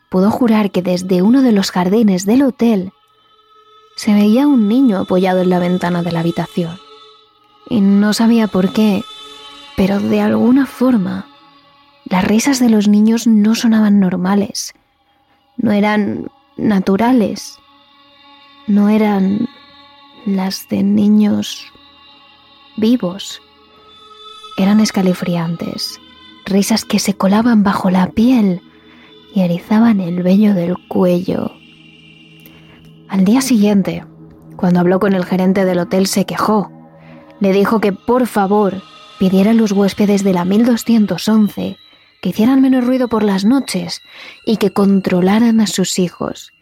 pudo 0.08 0.30
jurar 0.30 0.70
que 0.70 0.82
desde 0.82 1.22
uno 1.22 1.42
de 1.42 1.52
los 1.52 1.70
jardines 1.70 2.26
del 2.26 2.42
hotel 2.42 2.92
se 3.96 4.12
veía 4.12 4.46
un 4.46 4.68
niño 4.68 4.98
apoyado 4.98 5.40
en 5.40 5.50
la 5.50 5.58
ventana 5.58 6.02
de 6.02 6.12
la 6.12 6.20
habitación. 6.20 6.78
Y 7.68 7.80
no 7.80 8.12
sabía 8.12 8.48
por 8.48 8.72
qué, 8.72 9.02
pero 9.76 10.00
de 10.00 10.20
alguna 10.20 10.66
forma 10.66 11.26
las 12.04 12.24
risas 12.24 12.58
de 12.58 12.68
los 12.68 12.88
niños 12.88 13.26
no 13.26 13.54
sonaban 13.54 13.98
normales, 13.98 14.74
no 15.56 15.72
eran 15.72 16.30
naturales, 16.56 17.58
no 18.66 18.88
eran 18.88 19.48
las 20.26 20.68
de 20.68 20.82
niños 20.82 21.66
vivos. 22.76 23.40
Eran 24.56 24.80
escalofriantes, 24.80 26.00
risas 26.44 26.84
que 26.84 26.98
se 26.98 27.14
colaban 27.14 27.62
bajo 27.62 27.90
la 27.90 28.10
piel 28.10 28.60
y 29.34 29.40
erizaban 29.40 30.00
el 30.00 30.22
vello 30.22 30.54
del 30.54 30.76
cuello. 30.88 31.52
Al 33.08 33.24
día 33.24 33.40
siguiente, 33.40 34.04
cuando 34.56 34.80
habló 34.80 35.00
con 35.00 35.14
el 35.14 35.24
gerente 35.24 35.64
del 35.64 35.78
hotel, 35.78 36.06
se 36.06 36.24
quejó. 36.24 36.70
Le 37.40 37.52
dijo 37.52 37.80
que 37.80 37.92
por 37.92 38.26
favor 38.26 38.82
pidiera 39.18 39.50
a 39.50 39.54
los 39.54 39.72
huéspedes 39.72 40.24
de 40.24 40.32
la 40.32 40.44
1211 40.44 41.76
que 42.22 42.28
hicieran 42.30 42.62
menos 42.62 42.86
ruido 42.86 43.08
por 43.08 43.22
las 43.22 43.44
noches 43.44 44.00
y 44.46 44.56
que 44.56 44.72
controlaran 44.72 45.60
a 45.60 45.66
sus 45.66 45.98
hijos. 45.98 46.52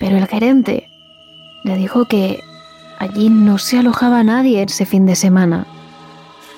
Pero 0.00 0.16
el 0.16 0.26
gerente 0.26 0.88
le 1.64 1.76
dijo 1.76 2.06
que 2.06 2.42
allí 2.98 3.30
no 3.30 3.58
se 3.58 3.78
alojaba 3.78 4.24
nadie 4.24 4.62
ese 4.62 4.86
fin 4.86 5.06
de 5.06 5.14
semana. 5.14 5.66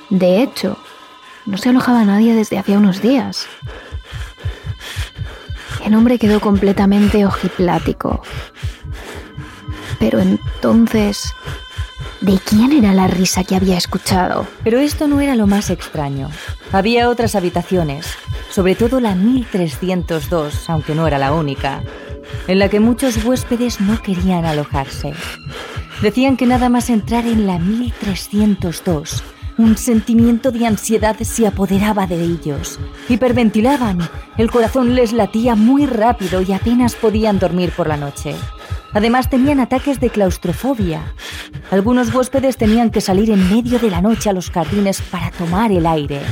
De 0.08 0.42
hecho, 0.42 0.78
no 1.50 1.58
se 1.58 1.68
alojaba 1.68 2.04
nadie 2.04 2.34
desde 2.34 2.58
hacía 2.58 2.78
unos 2.78 3.02
días. 3.02 3.46
El 5.84 5.94
hombre 5.94 6.18
quedó 6.18 6.40
completamente 6.40 7.26
ojiplático. 7.26 8.22
Pero 9.98 10.20
entonces 10.20 11.34
de 12.20 12.38
quién 12.38 12.72
era 12.72 12.92
la 12.92 13.08
risa 13.08 13.44
que 13.44 13.56
había 13.56 13.76
escuchado. 13.76 14.46
Pero 14.62 14.78
esto 14.78 15.08
no 15.08 15.20
era 15.20 15.34
lo 15.34 15.46
más 15.46 15.70
extraño. 15.70 16.28
Había 16.70 17.08
otras 17.08 17.34
habitaciones, 17.34 18.06
sobre 18.50 18.76
todo 18.76 19.00
la 19.00 19.14
1302, 19.14 20.70
aunque 20.70 20.94
no 20.94 21.06
era 21.06 21.18
la 21.18 21.32
única, 21.32 21.82
en 22.46 22.58
la 22.58 22.68
que 22.68 22.78
muchos 22.78 23.24
huéspedes 23.24 23.80
no 23.80 24.00
querían 24.02 24.44
alojarse. 24.44 25.14
Decían 26.00 26.36
que 26.36 26.46
nada 26.46 26.68
más 26.68 26.90
entrar 26.90 27.26
en 27.26 27.46
la 27.46 27.58
1302, 27.58 29.24
un 29.60 29.76
sentimiento 29.76 30.50
de 30.52 30.66
ansiedad 30.66 31.16
se 31.20 31.46
apoderaba 31.46 32.06
de 32.06 32.22
ellos. 32.22 32.80
Hiperventilaban, 33.08 33.98
el 34.38 34.50
corazón 34.50 34.94
les 34.94 35.12
latía 35.12 35.54
muy 35.54 35.86
rápido 35.86 36.40
y 36.40 36.52
apenas 36.52 36.94
podían 36.94 37.38
dormir 37.38 37.70
por 37.76 37.86
la 37.86 37.98
noche. 37.98 38.34
Además 38.92 39.28
tenían 39.28 39.60
ataques 39.60 40.00
de 40.00 40.08
claustrofobia. 40.08 41.02
Algunos 41.70 42.12
huéspedes 42.14 42.56
tenían 42.56 42.90
que 42.90 43.02
salir 43.02 43.30
en 43.30 43.50
medio 43.54 43.78
de 43.78 43.90
la 43.90 44.00
noche 44.00 44.30
a 44.30 44.32
los 44.32 44.50
jardines 44.50 45.02
para 45.02 45.30
tomar 45.30 45.70
el 45.72 45.86
aire, 45.86 46.22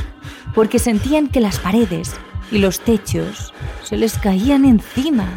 porque 0.55 0.79
sentían 0.79 1.27
que 1.27 1.39
las 1.39 1.59
paredes 1.59 2.15
y 2.51 2.57
los 2.57 2.79
techos 2.79 3.53
se 3.83 3.95
les 3.95 4.17
caían 4.17 4.65
encima, 4.65 5.29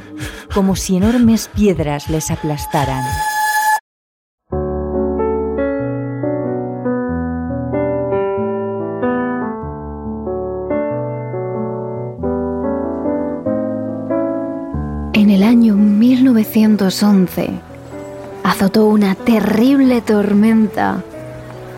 como 0.54 0.76
si 0.76 0.96
enormes 0.96 1.48
piedras 1.54 2.08
les 2.08 2.30
aplastaran. 2.30 3.04
1911 16.32 17.50
azotó 18.42 18.86
una 18.86 19.14
terrible 19.14 20.00
tormenta 20.00 21.02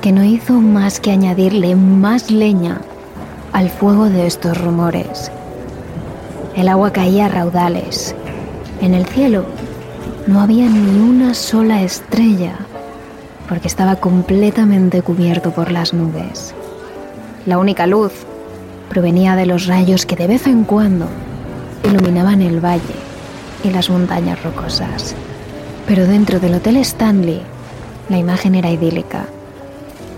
que 0.01 0.13
no 0.13 0.23
hizo 0.23 0.53
más 0.55 1.01
que 1.01 1.11
añadirle 1.11 1.75
más 1.75 2.31
leña 2.31 2.81
al 3.53 3.69
fuego 3.69 4.09
de 4.09 4.29
estos 4.29 4.57
rumores. 4.61 5.33
El 6.55 6.69
agua 6.69 6.93
caía 6.93 7.27
a 7.27 7.29
raudales. 7.31 8.15
En 8.81 8.95
el 8.95 9.07
cielo 9.07 9.45
no 10.29 10.41
había 10.41 10.69
ni 10.69 11.01
una 11.01 11.35
sola 11.35 11.83
estrella 11.83 12.55
porque 13.49 13.67
estaba 13.67 13.97
completamente 13.97 15.03
cubierto 15.03 15.51
por 15.51 15.73
las 15.73 15.93
nubes. 15.93 16.55
La 17.45 17.59
única 17.59 17.89
luz 17.89 18.13
provenía 18.89 19.35
de 19.35 19.47
los 19.47 19.67
rayos 19.67 20.07
que 20.07 20.15
de 20.15 20.29
vez 20.29 20.47
en 20.47 20.63
cuando 20.63 21.07
iluminaban 21.83 22.41
el 22.41 22.65
valle 22.65 23.04
y 23.65 23.71
las 23.71 23.91
montañas 23.91 24.43
rocosas. 24.43 25.15
Pero 25.87 26.07
dentro 26.07 26.41
del 26.41 26.55
Hotel 26.55 26.77
Stanley, 26.79 27.43
la 28.09 28.19
imagen 28.19 28.55
era 28.55 28.71
idílica. 28.71 29.25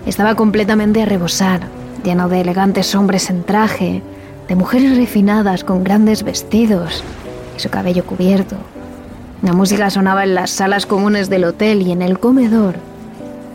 Estaba 0.07 0.35
completamente 0.35 1.03
a 1.03 1.07
rebosar, 1.07 1.61
lleno 2.05 2.29
de 2.29 2.41
elegantes 2.41 2.95
hombres 2.95 3.31
en 3.31 3.45
traje, 3.45 4.03
de 4.49 4.55
mujeres 4.55 4.97
refinadas 4.97 5.65
con 5.65 5.83
grandes 5.83 6.23
vestidos 6.23 7.03
y 7.57 7.61
su 7.61 7.69
cabello 7.69 8.05
cubierto. 8.05 8.57
La 9.43 9.53
música 9.53 9.91
sonaba 9.91 10.25
en 10.25 10.35
las 10.35 10.51
salas 10.51 10.87
comunes 10.87 11.29
del 11.29 11.45
hotel 11.45 11.83
y 11.83 11.93
en 11.93 12.03
el 12.03 12.19
comedor. 12.19 12.77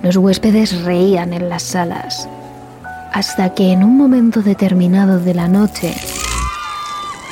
Los 0.03 0.17
huéspedes 0.17 0.83
reían 0.83 1.33
en 1.33 1.49
las 1.49 1.63
salas. 1.63 2.27
Hasta 3.13 3.53
que 3.53 3.71
en 3.71 3.83
un 3.83 3.97
momento 3.97 4.41
determinado 4.41 5.19
de 5.19 5.33
la 5.33 5.47
noche, 5.47 5.95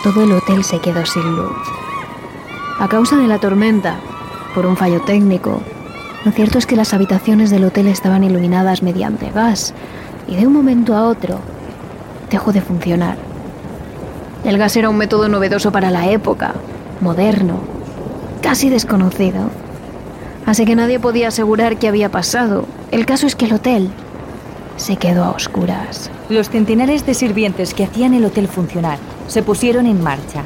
todo 0.03 0.23
el 0.23 0.31
hotel 0.31 0.63
se 0.63 0.79
quedó 0.79 1.05
sin 1.05 1.23
luz. 1.35 1.78
A 2.79 2.87
causa 2.87 3.17
de 3.17 3.27
la 3.27 3.39
tormenta, 3.39 3.97
por 4.55 4.65
un 4.65 4.77
fallo 4.77 5.01
técnico, 5.01 5.61
lo 6.23 6.31
cierto 6.31 6.57
es 6.57 6.65
que 6.65 6.77
las 6.77 6.93
habitaciones 6.93 7.49
del 7.49 7.65
hotel 7.65 7.87
estaban 7.87 8.23
iluminadas 8.23 8.83
mediante 8.83 9.31
gas 9.31 9.73
y 10.29 10.37
de 10.37 10.47
un 10.47 10.53
momento 10.53 10.95
a 10.95 11.03
otro 11.03 11.39
dejó 12.31 12.53
de 12.53 12.61
funcionar. 12.61 13.17
El 14.45 14.57
gas 14.57 14.77
era 14.77 14.89
un 14.89 14.95
método 14.95 15.27
novedoso 15.27 15.73
para 15.73 15.91
la 15.91 16.09
época, 16.09 16.53
moderno, 17.01 17.59
casi 18.41 18.69
desconocido. 18.69 19.49
Así 20.45 20.63
que 20.63 20.77
nadie 20.77 21.01
podía 21.01 21.27
asegurar 21.27 21.75
qué 21.77 21.89
había 21.89 22.09
pasado. 22.09 22.63
El 22.91 23.05
caso 23.05 23.27
es 23.27 23.35
que 23.35 23.45
el 23.45 23.53
hotel 23.53 23.89
se 24.77 24.95
quedó 24.95 25.25
a 25.25 25.31
oscuras. 25.31 26.09
Los 26.29 26.49
centenares 26.49 27.05
de 27.05 27.13
sirvientes 27.13 27.73
que 27.73 27.83
hacían 27.83 28.13
el 28.13 28.23
hotel 28.23 28.47
funcionar 28.47 28.99
se 29.27 29.43
pusieron 29.43 29.85
en 29.85 30.01
marcha. 30.01 30.43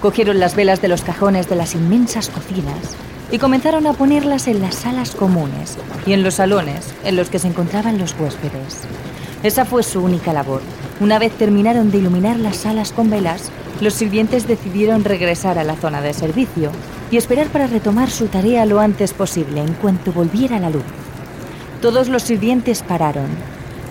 Cogieron 0.00 0.38
las 0.38 0.54
velas 0.54 0.80
de 0.80 0.88
los 0.88 1.02
cajones 1.02 1.48
de 1.48 1.56
las 1.56 1.74
inmensas 1.74 2.28
cocinas 2.28 2.96
y 3.32 3.38
comenzaron 3.38 3.86
a 3.86 3.92
ponerlas 3.92 4.46
en 4.46 4.60
las 4.60 4.76
salas 4.76 5.10
comunes 5.10 5.76
y 6.06 6.12
en 6.12 6.22
los 6.22 6.34
salones 6.34 6.94
en 7.04 7.16
los 7.16 7.30
que 7.30 7.40
se 7.40 7.48
encontraban 7.48 7.98
los 7.98 8.14
huéspedes. 8.18 8.82
Esa 9.42 9.64
fue 9.64 9.82
su 9.82 10.00
única 10.00 10.32
labor. 10.32 10.62
Una 11.00 11.18
vez 11.18 11.32
terminaron 11.32 11.90
de 11.90 11.98
iluminar 11.98 12.38
las 12.38 12.58
salas 12.58 12.92
con 12.92 13.10
velas, 13.10 13.50
los 13.80 13.94
sirvientes 13.94 14.46
decidieron 14.46 15.04
regresar 15.04 15.58
a 15.58 15.64
la 15.64 15.76
zona 15.76 16.00
de 16.00 16.14
servicio 16.14 16.70
y 17.10 17.16
esperar 17.16 17.48
para 17.48 17.66
retomar 17.66 18.10
su 18.10 18.26
tarea 18.26 18.66
lo 18.66 18.80
antes 18.80 19.12
posible 19.12 19.60
en 19.60 19.74
cuanto 19.74 20.12
volviera 20.12 20.60
la 20.60 20.70
luz. 20.70 20.84
Todos 21.80 22.08
los 22.08 22.22
sirvientes 22.22 22.82
pararon, 22.82 23.28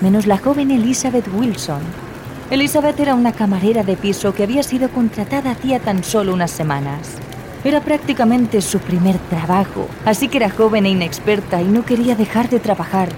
menos 0.02 0.26
la 0.26 0.38
joven 0.38 0.72
Elizabeth 0.72 1.28
Wilson. 1.34 2.07
Elizabeth 2.50 2.98
era 3.02 3.14
una 3.14 3.34
camarera 3.34 3.84
de 3.84 3.98
piso 3.98 4.34
que 4.34 4.44
había 4.44 4.64
sido 4.64 4.88
contratada 4.90 5.52
hacía 5.52 5.80
tan 5.80 6.02
solo 6.02 6.34
unas 6.34 6.50
semanas. 6.50 7.16
Era 7.66 7.82
prácticamente 7.82 8.62
su 8.62 8.80
primer 8.80 9.18
trabajo, 9.18 9.90
así 10.06 10.30
que 10.30 10.38
era 10.38 10.50
joven 10.50 10.86
e 10.86 10.90
inexperta 10.92 11.62
y 11.62 11.66
no 11.66 11.84
quería 11.84 12.16
dejar 12.16 12.50
de 12.50 12.62
trabajar. 12.62 13.10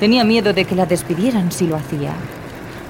Tenía 0.00 0.24
miedo 0.24 0.54
de 0.54 0.64
que 0.64 0.74
la 0.74 0.86
despidieran 0.86 1.52
si 1.52 1.66
lo 1.66 1.76
hacía. 1.76 2.14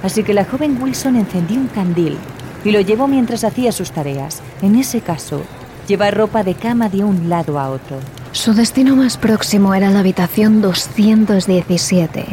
Así 0.05 0.23
que 0.23 0.35
la 0.35 0.45
joven 0.45 0.81
Wilson 0.81 1.17
encendió 1.17 1.59
un 1.59 1.67
candil 1.67 2.17
y 2.65 2.71
lo 2.71 2.81
llevó 2.81 3.09
mientras 3.09 3.43
hacía 3.43 3.73
sus 3.73 3.91
tareas. 3.91 4.41
En 4.63 4.77
ese 4.77 5.01
caso, 5.01 5.43
llevar 5.89 6.17
ropa 6.17 6.45
de 6.45 6.55
cama 6.55 6.89
de 6.89 7.03
un 7.03 7.29
lado 7.29 7.59
a 7.59 7.71
otro. 7.71 7.99
Su 8.31 8.55
destino 8.55 8.95
más 8.95 9.17
próximo 9.17 9.75
era 9.75 9.91
la 9.91 9.99
habitación 9.99 10.63
217. 10.63 12.25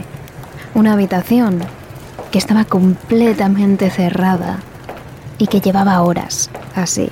Una 0.76 0.94
habitación 0.94 1.62
que 2.32 2.38
estaba 2.38 2.66
completamente 2.66 3.90
cerrada 3.90 4.60
y 5.38 5.48
que 5.48 5.62
llevaba 5.62 6.02
horas 6.02 6.50
así. 6.76 7.10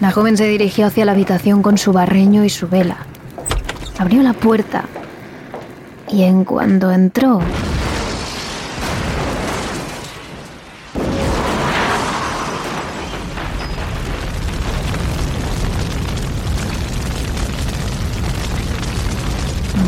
La 0.00 0.10
joven 0.10 0.36
se 0.36 0.46
dirigió 0.46 0.86
hacia 0.86 1.04
la 1.04 1.12
habitación 1.12 1.62
con 1.62 1.78
su 1.78 1.92
barreño 1.92 2.44
y 2.44 2.50
su 2.50 2.68
vela. 2.68 2.98
Abrió 3.98 4.22
la 4.22 4.34
puerta 4.34 4.84
y 6.08 6.24
en 6.24 6.44
cuanto 6.44 6.92
entró, 6.92 7.40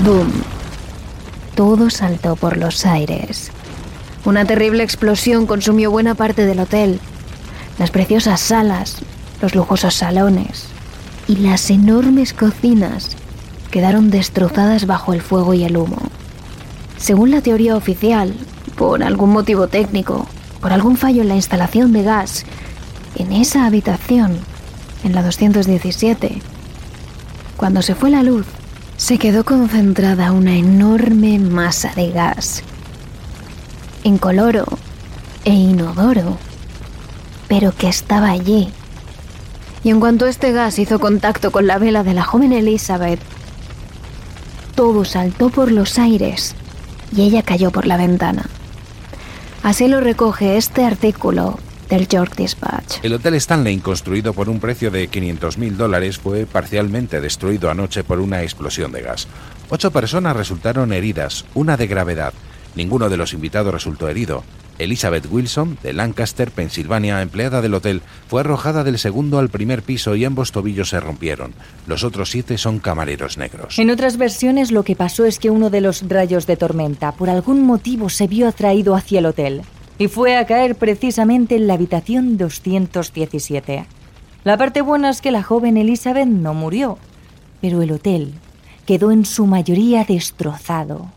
¡Boom! 0.05 0.33
Todo 1.55 1.91
saltó 1.91 2.35
por 2.35 2.57
los 2.57 2.87
aires. 2.87 3.53
Una 4.29 4.45
terrible 4.45 4.83
explosión 4.83 5.47
consumió 5.47 5.91
buena 5.91 6.15
parte 6.15 6.45
del 6.45 6.61
hotel. 6.61 7.01
Las 7.79 7.91
preciosas 7.91 8.39
salas, 8.41 8.97
los 9.41 9.55
lujosos 9.55 9.95
salones 9.95 10.67
y 11.27 11.37
las 11.37 11.71
enormes 11.71 12.35
cocinas 12.35 13.17
quedaron 13.71 14.11
destrozadas 14.11 14.85
bajo 14.85 15.15
el 15.15 15.23
fuego 15.23 15.55
y 15.55 15.65
el 15.65 15.79
humo. 15.79 15.97
Según 16.99 17.31
la 17.31 17.41
teoría 17.41 17.75
oficial, 17.75 18.35
por 18.77 19.03
algún 19.03 19.31
motivo 19.31 19.67
técnico, 19.69 20.27
por 20.61 20.75
algún 20.75 20.99
fallo 20.99 21.23
en 21.23 21.29
la 21.29 21.37
instalación 21.37 21.95
de 21.95 22.03
gas, 22.03 22.45
en 23.17 23.33
esa 23.33 23.65
habitación, 23.65 24.37
en 25.05 25.15
la 25.15 25.23
217, 25.23 26.43
cuando 27.57 27.81
se 27.81 27.95
fue 27.95 28.11
la 28.11 28.23
luz, 28.23 28.45
se 28.99 29.17
quedó 29.17 29.47
concentrada 29.47 30.33
una 30.33 30.55
enorme 30.55 31.39
masa 31.39 31.95
de 31.97 32.11
gas, 32.11 32.63
incoloro 34.09 34.67
e 35.45 35.53
inodoro, 35.53 36.37
pero 37.47 37.73
que 37.73 37.89
estaba 37.89 38.31
allí. 38.31 38.73
Y 39.85 39.91
en 39.91 40.01
cuanto 40.01 40.27
este 40.27 40.53
gas 40.53 40.79
hizo 40.79 40.99
contacto 40.99 41.53
con 41.53 41.67
la 41.67 41.79
vela 41.79 42.03
de 42.03 42.15
la 42.15 42.25
joven 42.25 42.53
Elizabeth, 42.53 43.21
todo 44.75 45.05
saltó 45.05 45.51
por 45.51 45.71
los 45.71 45.99
aires 45.99 46.55
y 47.15 47.23
ella 47.23 47.43
cayó 47.43 47.71
por 47.71 47.87
la 47.87 47.97
ventana. 47.97 48.47
Así 49.63 49.89
lo 49.89 50.01
recoge 50.01 50.57
este 50.57 50.85
artículo 50.85 51.59
del 51.89 52.07
York 52.07 52.37
Dispatch. 52.37 52.99
El 53.03 53.15
Hotel 53.15 53.35
Stanley, 53.35 53.79
construido 53.79 54.33
por 54.35 54.49
un 54.49 54.61
precio 54.61 54.91
de 54.91 55.11
500.000 55.11 55.73
dólares, 55.73 56.19
fue 56.19 56.47
parcialmente 56.47 57.21
destruido 57.21 57.71
anoche 57.71 58.05
por 58.05 58.21
una 58.21 58.43
explosión 58.43 58.93
de 58.93 59.03
gas. 59.03 59.27
Ocho 59.71 59.91
personas 59.91 60.37
resultaron 60.37 60.93
heridas, 60.93 61.45
una 61.55 61.77
de 61.77 61.87
gravedad. 61.87 62.33
Ninguno 62.75 63.09
de 63.09 63.17
los 63.17 63.33
invitados 63.33 63.73
resultó 63.73 64.09
herido. 64.09 64.45
Elizabeth 64.79 65.27
Wilson, 65.31 65.77
de 65.83 65.93
Lancaster, 65.93 66.51
Pensilvania, 66.51 67.21
empleada 67.21 67.61
del 67.61 67.75
hotel, 67.75 68.03
fue 68.29 68.43
arrojada 68.43 68.85
del 68.85 68.99
segundo 68.99 69.39
al 69.39 69.49
primer 69.49 69.83
piso 69.83 70.15
y 70.15 70.25
ambos 70.25 70.53
tobillos 70.53 70.91
se 70.91 71.01
rompieron. 71.01 71.53
Los 71.87 72.05
otros 72.05 72.31
siete 72.31 72.59
son 72.59 72.79
camareros 72.79 73.39
negros. 73.39 73.79
En 73.79 73.91
otras 73.91 74.17
versiones 74.17 74.71
lo 74.71 74.85
que 74.85 74.95
pasó 74.95 75.25
es 75.25 75.39
que 75.39 75.51
uno 75.51 75.71
de 75.71 75.81
los 75.81 76.09
rayos 76.09 76.47
de 76.47 76.57
tormenta 76.57 77.13
por 77.13 77.29
algún 77.29 77.65
motivo 77.65 78.09
se 78.09 78.29
vio 78.29 78.49
atraído 78.49 78.95
hacia 78.95 79.19
el 79.19 79.27
hotel 79.27 79.63
y 79.99 80.07
fue 80.07 80.37
a 80.37 80.47
caer 80.47 80.77
precisamente 80.77 81.57
en 81.57 81.67
la 81.67 81.75
habitación 81.75 82.39
217. 82.39 83.87
La 84.45 84.57
parte 84.57 84.81
buena 84.81 85.11
es 85.11 85.21
que 85.21 85.33
la 85.33 85.43
joven 85.43 85.77
Elizabeth 85.77 86.29
no 86.29 86.55
murió, 86.55 86.99
pero 87.61 87.83
el 87.83 87.91
hotel 87.91 88.35
quedó 88.87 89.11
en 89.11 89.27
su 89.27 89.47
mayoría 89.47 90.05
destrozado. 90.05 91.11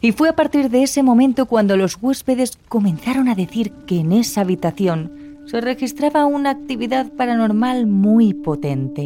Y 0.00 0.12
fue 0.12 0.28
a 0.28 0.36
partir 0.36 0.70
de 0.70 0.82
ese 0.82 1.02
momento 1.02 1.46
cuando 1.46 1.76
los 1.76 1.98
huéspedes 2.00 2.58
comenzaron 2.68 3.28
a 3.28 3.34
decir 3.34 3.72
que 3.86 4.00
en 4.00 4.12
esa 4.12 4.42
habitación 4.42 5.12
se 5.46 5.60
registraba 5.60 6.24
una 6.24 6.50
actividad 6.50 7.12
paranormal 7.12 7.86
muy 7.86 8.34
potente. 8.34 9.04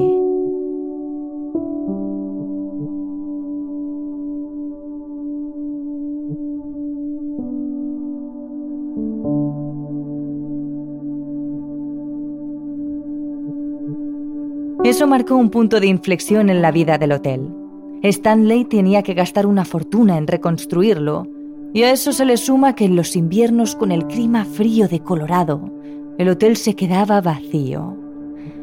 Eso 14.84 15.06
marcó 15.06 15.34
un 15.34 15.50
punto 15.50 15.80
de 15.80 15.86
inflexión 15.86 16.48
en 16.48 16.62
la 16.62 16.70
vida 16.70 16.96
del 16.96 17.12
hotel. 17.12 17.57
Stanley 18.02 18.64
tenía 18.64 19.02
que 19.02 19.14
gastar 19.14 19.46
una 19.46 19.64
fortuna 19.64 20.18
en 20.18 20.26
reconstruirlo, 20.26 21.26
y 21.72 21.82
a 21.82 21.92
eso 21.92 22.12
se 22.12 22.24
le 22.24 22.36
suma 22.36 22.74
que 22.74 22.84
en 22.84 22.96
los 22.96 23.16
inviernos 23.16 23.74
con 23.74 23.92
el 23.92 24.06
clima 24.06 24.44
frío 24.44 24.88
de 24.88 25.00
Colorado, 25.00 25.70
el 26.18 26.28
hotel 26.28 26.56
se 26.56 26.74
quedaba 26.74 27.20
vacío. 27.20 27.96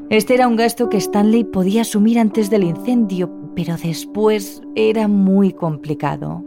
Este 0.10 0.36
era 0.36 0.48
un 0.48 0.56
gasto 0.56 0.90
que 0.90 0.98
Stanley 0.98 1.44
podía 1.44 1.82
asumir 1.82 2.20
antes 2.20 2.50
del 2.50 2.64
incendio, 2.64 3.32
pero 3.56 3.76
después 3.78 4.62
era 4.76 5.08
muy 5.08 5.52
complicado. 5.52 6.44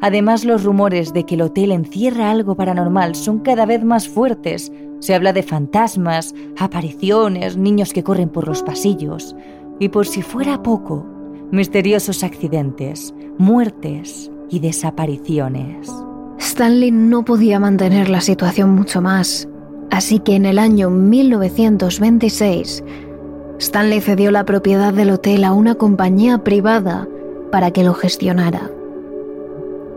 Además, 0.00 0.44
los 0.44 0.64
rumores 0.64 1.12
de 1.12 1.24
que 1.24 1.34
el 1.34 1.42
hotel 1.42 1.72
encierra 1.72 2.30
algo 2.30 2.54
paranormal 2.54 3.14
son 3.14 3.40
cada 3.40 3.66
vez 3.66 3.84
más 3.84 4.08
fuertes. 4.08 4.72
Se 5.00 5.14
habla 5.14 5.32
de 5.32 5.42
fantasmas, 5.42 6.34
apariciones, 6.58 7.56
niños 7.56 7.92
que 7.92 8.02
corren 8.02 8.28
por 8.28 8.46
los 8.46 8.62
pasillos. 8.62 9.36
Y 9.78 9.90
por 9.90 10.06
si 10.06 10.22
fuera 10.22 10.62
poco, 10.62 11.06
misteriosos 11.50 12.24
accidentes, 12.24 13.14
muertes 13.38 14.30
y 14.50 14.60
desapariciones. 14.60 15.92
Stanley 16.38 16.90
no 16.90 17.24
podía 17.24 17.58
mantener 17.60 18.08
la 18.08 18.20
situación 18.20 18.70
mucho 18.70 19.00
más, 19.00 19.48
así 19.90 20.18
que 20.18 20.36
en 20.36 20.46
el 20.46 20.58
año 20.58 20.90
1926, 20.90 22.84
Stanley 23.58 24.00
cedió 24.00 24.30
la 24.30 24.44
propiedad 24.44 24.92
del 24.92 25.10
hotel 25.10 25.44
a 25.44 25.52
una 25.52 25.76
compañía 25.76 26.44
privada 26.44 27.08
para 27.50 27.70
que 27.70 27.84
lo 27.84 27.94
gestionara. 27.94 28.70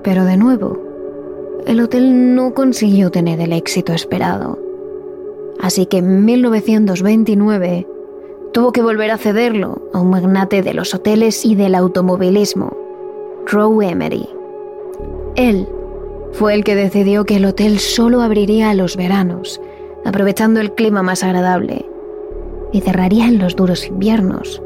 Pero 0.04 0.24
de 0.24 0.38
nuevo, 0.38 0.80
el 1.66 1.82
hotel 1.82 2.36
no 2.36 2.54
consiguió 2.54 3.12
tener 3.12 3.42
el 3.42 3.52
éxito 3.52 3.94
esperado. 3.94 4.58
Así 5.60 5.86
que 5.88 5.98
en 5.98 6.24
1929 6.24 7.86
tuvo 8.54 8.72
que 8.72 8.82
volver 8.82 9.12
a 9.12 9.18
cederlo 9.18 9.82
a 9.94 10.00
un 10.00 10.10
magnate 10.10 10.62
de 10.62 10.74
los 10.74 10.94
hoteles 10.94 11.46
y 11.46 11.56
del 11.56 11.76
automovilismo, 11.76 12.76
Roe 13.46 13.90
Emery. 13.90 14.28
Él 15.36 15.68
fue 16.34 16.54
el 16.54 16.64
que 16.64 16.76
decidió 16.76 17.26
que 17.26 17.38
el 17.38 17.46
hotel 17.46 17.80
solo 17.80 18.22
abriría 18.22 18.70
a 18.70 18.74
los 18.74 18.96
veranos, 18.96 19.62
aprovechando 20.06 20.60
el 20.60 20.74
clima 20.74 21.04
más 21.04 21.24
agradable, 21.24 21.86
y 22.72 22.82
cerraría 22.82 23.26
en 23.26 23.40
los 23.40 23.56
duros 23.56 23.88
inviernos, 23.88 24.62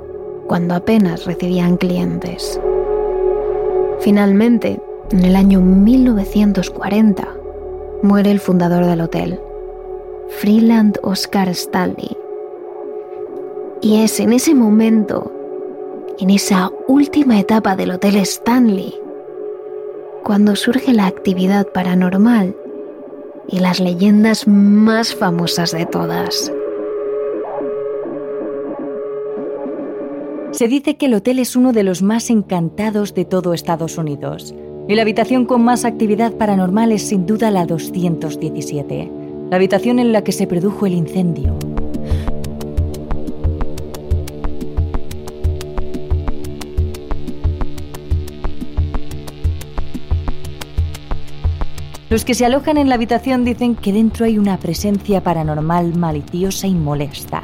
cuando 0.47 0.75
apenas 0.75 1.25
recibían 1.25 1.77
clientes. 1.77 2.59
Finalmente, 4.01 4.81
en 5.11 5.23
el 5.23 5.35
año 5.35 5.61
1940, 5.61 7.27
muere 8.01 8.31
el 8.31 8.39
fundador 8.39 8.85
del 8.85 9.01
hotel, 9.01 9.39
Freeland 10.29 10.97
Oscar 11.03 11.47
Stanley, 11.49 12.17
y 13.83 13.97
es 13.97 14.21
en 14.21 14.31
ese 14.31 14.55
momento, 14.55 15.29
en 16.17 16.29
esa 16.29 16.71
última 16.87 17.37
etapa 17.37 17.75
del 17.75 17.91
Hotel 17.91 18.15
Stanley, 18.15 18.95
cuando 20.23 20.55
surge 20.55 20.93
la 20.93 21.05
actividad 21.05 21.67
paranormal 21.67 22.55
y 23.49 23.59
las 23.59 23.81
leyendas 23.81 24.47
más 24.47 25.13
famosas 25.13 25.73
de 25.73 25.85
todas. 25.85 26.51
Se 30.51 30.69
dice 30.69 30.95
que 30.95 31.07
el 31.07 31.15
hotel 31.15 31.39
es 31.39 31.57
uno 31.57 31.73
de 31.73 31.83
los 31.83 32.01
más 32.01 32.29
encantados 32.29 33.13
de 33.13 33.25
todo 33.25 33.53
Estados 33.53 33.97
Unidos. 33.97 34.55
Y 34.87 34.95
la 34.95 35.01
habitación 35.01 35.45
con 35.45 35.63
más 35.63 35.83
actividad 35.83 36.33
paranormal 36.33 36.91
es 36.91 37.01
sin 37.07 37.25
duda 37.25 37.51
la 37.51 37.65
217, 37.65 39.11
la 39.49 39.55
habitación 39.55 39.99
en 39.99 40.13
la 40.13 40.23
que 40.23 40.31
se 40.31 40.47
produjo 40.47 40.85
el 40.85 40.93
incendio. 40.93 41.57
Los 52.13 52.25
que 52.25 52.35
se 52.35 52.45
alojan 52.45 52.77
en 52.77 52.89
la 52.89 52.93
habitación 52.93 53.43
dicen 53.43 53.73
que 53.73 53.91
dentro 53.91 54.27
hay 54.27 54.37
una 54.37 54.59
presencia 54.59 55.23
paranormal 55.23 55.97
maliciosa 55.97 56.67
y 56.67 56.75
molesta, 56.75 57.41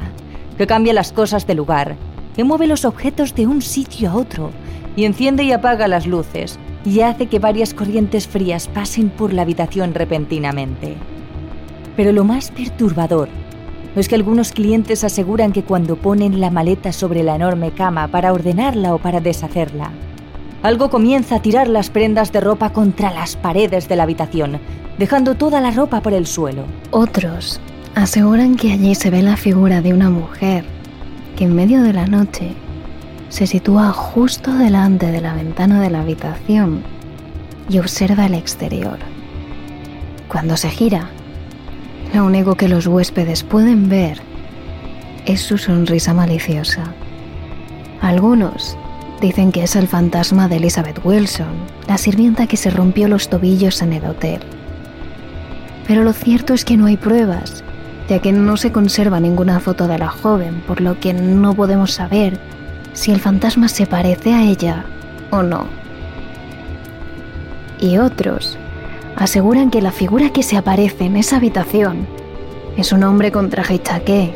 que 0.56 0.68
cambia 0.68 0.92
las 0.92 1.10
cosas 1.10 1.44
de 1.48 1.56
lugar, 1.56 1.96
que 2.36 2.44
mueve 2.44 2.68
los 2.68 2.84
objetos 2.84 3.34
de 3.34 3.48
un 3.48 3.62
sitio 3.62 4.10
a 4.10 4.14
otro 4.14 4.52
y 4.94 5.06
enciende 5.06 5.42
y 5.42 5.50
apaga 5.50 5.88
las 5.88 6.06
luces 6.06 6.56
y 6.84 7.00
hace 7.00 7.26
que 7.26 7.40
varias 7.40 7.74
corrientes 7.74 8.28
frías 8.28 8.68
pasen 8.68 9.10
por 9.10 9.32
la 9.32 9.42
habitación 9.42 9.92
repentinamente. 9.92 10.94
Pero 11.96 12.12
lo 12.12 12.22
más 12.22 12.52
perturbador 12.52 13.28
es 13.96 14.08
que 14.08 14.14
algunos 14.14 14.52
clientes 14.52 15.02
aseguran 15.02 15.50
que 15.50 15.64
cuando 15.64 15.96
ponen 15.96 16.40
la 16.40 16.52
maleta 16.52 16.92
sobre 16.92 17.24
la 17.24 17.34
enorme 17.34 17.72
cama 17.72 18.06
para 18.06 18.32
ordenarla 18.32 18.94
o 18.94 18.98
para 18.98 19.18
deshacerla, 19.18 19.90
algo 20.62 20.90
comienza 20.90 21.36
a 21.36 21.42
tirar 21.42 21.68
las 21.68 21.90
prendas 21.90 22.32
de 22.32 22.40
ropa 22.40 22.70
contra 22.70 23.12
las 23.12 23.36
paredes 23.36 23.88
de 23.88 23.96
la 23.96 24.02
habitación, 24.02 24.60
dejando 24.98 25.34
toda 25.34 25.60
la 25.60 25.70
ropa 25.70 26.02
por 26.02 26.12
el 26.12 26.26
suelo. 26.26 26.64
Otros 26.90 27.60
aseguran 27.94 28.56
que 28.56 28.72
allí 28.72 28.94
se 28.94 29.10
ve 29.10 29.22
la 29.22 29.36
figura 29.36 29.80
de 29.80 29.94
una 29.94 30.10
mujer 30.10 30.64
que 31.36 31.44
en 31.44 31.54
medio 31.54 31.82
de 31.82 31.92
la 31.92 32.06
noche 32.06 32.52
se 33.30 33.46
sitúa 33.46 33.92
justo 33.92 34.52
delante 34.52 35.10
de 35.10 35.20
la 35.20 35.34
ventana 35.34 35.80
de 35.80 35.90
la 35.90 36.00
habitación 36.00 36.82
y 37.68 37.78
observa 37.78 38.26
el 38.26 38.34
exterior. 38.34 38.98
Cuando 40.28 40.56
se 40.56 40.68
gira, 40.68 41.08
lo 42.12 42.24
único 42.24 42.56
que 42.56 42.68
los 42.68 42.86
huéspedes 42.86 43.44
pueden 43.44 43.88
ver 43.88 44.20
es 45.26 45.40
su 45.40 45.58
sonrisa 45.58 46.12
maliciosa. 46.12 46.84
Algunos 48.00 48.76
Dicen 49.20 49.52
que 49.52 49.62
es 49.62 49.76
el 49.76 49.86
fantasma 49.86 50.48
de 50.48 50.56
Elizabeth 50.56 51.04
Wilson, 51.04 51.52
la 51.86 51.98
sirvienta 51.98 52.46
que 52.46 52.56
se 52.56 52.70
rompió 52.70 53.06
los 53.06 53.28
tobillos 53.28 53.82
en 53.82 53.92
el 53.92 54.06
hotel. 54.06 54.40
Pero 55.86 56.04
lo 56.04 56.14
cierto 56.14 56.54
es 56.54 56.64
que 56.64 56.78
no 56.78 56.86
hay 56.86 56.96
pruebas, 56.96 57.62
ya 58.08 58.20
que 58.20 58.32
no 58.32 58.56
se 58.56 58.72
conserva 58.72 59.20
ninguna 59.20 59.60
foto 59.60 59.88
de 59.88 59.98
la 59.98 60.08
joven, 60.08 60.62
por 60.66 60.80
lo 60.80 60.98
que 60.98 61.12
no 61.12 61.52
podemos 61.52 61.92
saber 61.92 62.38
si 62.94 63.12
el 63.12 63.20
fantasma 63.20 63.68
se 63.68 63.86
parece 63.86 64.32
a 64.32 64.42
ella 64.42 64.86
o 65.30 65.42
no. 65.42 65.66
Y 67.78 67.98
otros 67.98 68.56
aseguran 69.16 69.70
que 69.70 69.82
la 69.82 69.92
figura 69.92 70.30
que 70.30 70.42
se 70.42 70.56
aparece 70.56 71.04
en 71.04 71.16
esa 71.18 71.36
habitación 71.36 72.06
es 72.78 72.90
un 72.90 73.04
hombre 73.04 73.30
con 73.30 73.50
traje 73.50 73.82
chaqué, 73.82 74.32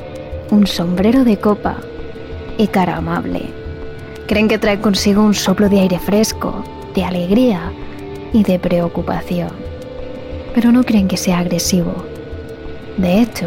un 0.51 0.67
sombrero 0.67 1.25
de 1.25 1.39
copa 1.39 1.77
y 2.59 2.67
cara 2.67 2.97
amable. 2.97 3.64
Creen 4.35 4.49
que 4.49 4.59
trae 4.59 4.81
consigo 4.81 5.23
un 5.23 5.33
soplo 5.33 5.69
de 5.69 5.79
aire 5.79 6.01
fresco, 6.01 6.65
de 6.93 7.05
alegría 7.05 7.71
y 8.33 8.43
de 8.43 8.59
preocupación. 8.59 9.53
Pero 10.53 10.73
no 10.73 10.83
creen 10.83 11.07
que 11.07 11.17
sea 11.17 11.39
agresivo. 11.39 11.95
De 12.97 13.21
hecho, 13.21 13.47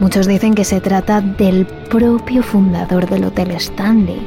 muchos 0.00 0.26
dicen 0.26 0.54
que 0.54 0.64
se 0.64 0.82
trata 0.82 1.22
del 1.22 1.64
propio 1.88 2.42
fundador 2.42 3.08
del 3.08 3.24
Hotel 3.24 3.52
Stanley, 3.52 4.20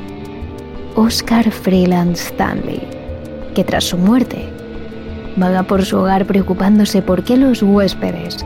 Oscar 0.95 1.51
Freeland 1.51 2.15
Stanley, 2.15 2.81
que 3.53 3.63
tras 3.63 3.83
su 3.83 3.99
muerte 3.99 4.49
vaga 5.35 5.61
por 5.61 5.85
su 5.85 5.99
hogar 5.99 6.25
preocupándose 6.25 7.03
por 7.03 7.23
que 7.23 7.37
los 7.37 7.61
huéspedes 7.61 8.43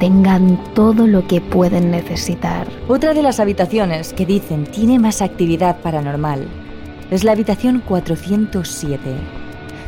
tengan 0.00 0.62
todo 0.74 1.06
lo 1.06 1.26
que 1.26 1.40
pueden 1.40 1.90
necesitar. 1.90 2.66
Otra 2.88 3.14
de 3.14 3.22
las 3.22 3.40
habitaciones 3.40 4.12
que 4.12 4.26
dicen 4.26 4.66
tiene 4.66 4.98
más 4.98 5.22
actividad 5.22 5.78
paranormal 5.80 6.46
es 7.14 7.22
la 7.22 7.30
habitación 7.30 7.80
407. 7.80 8.98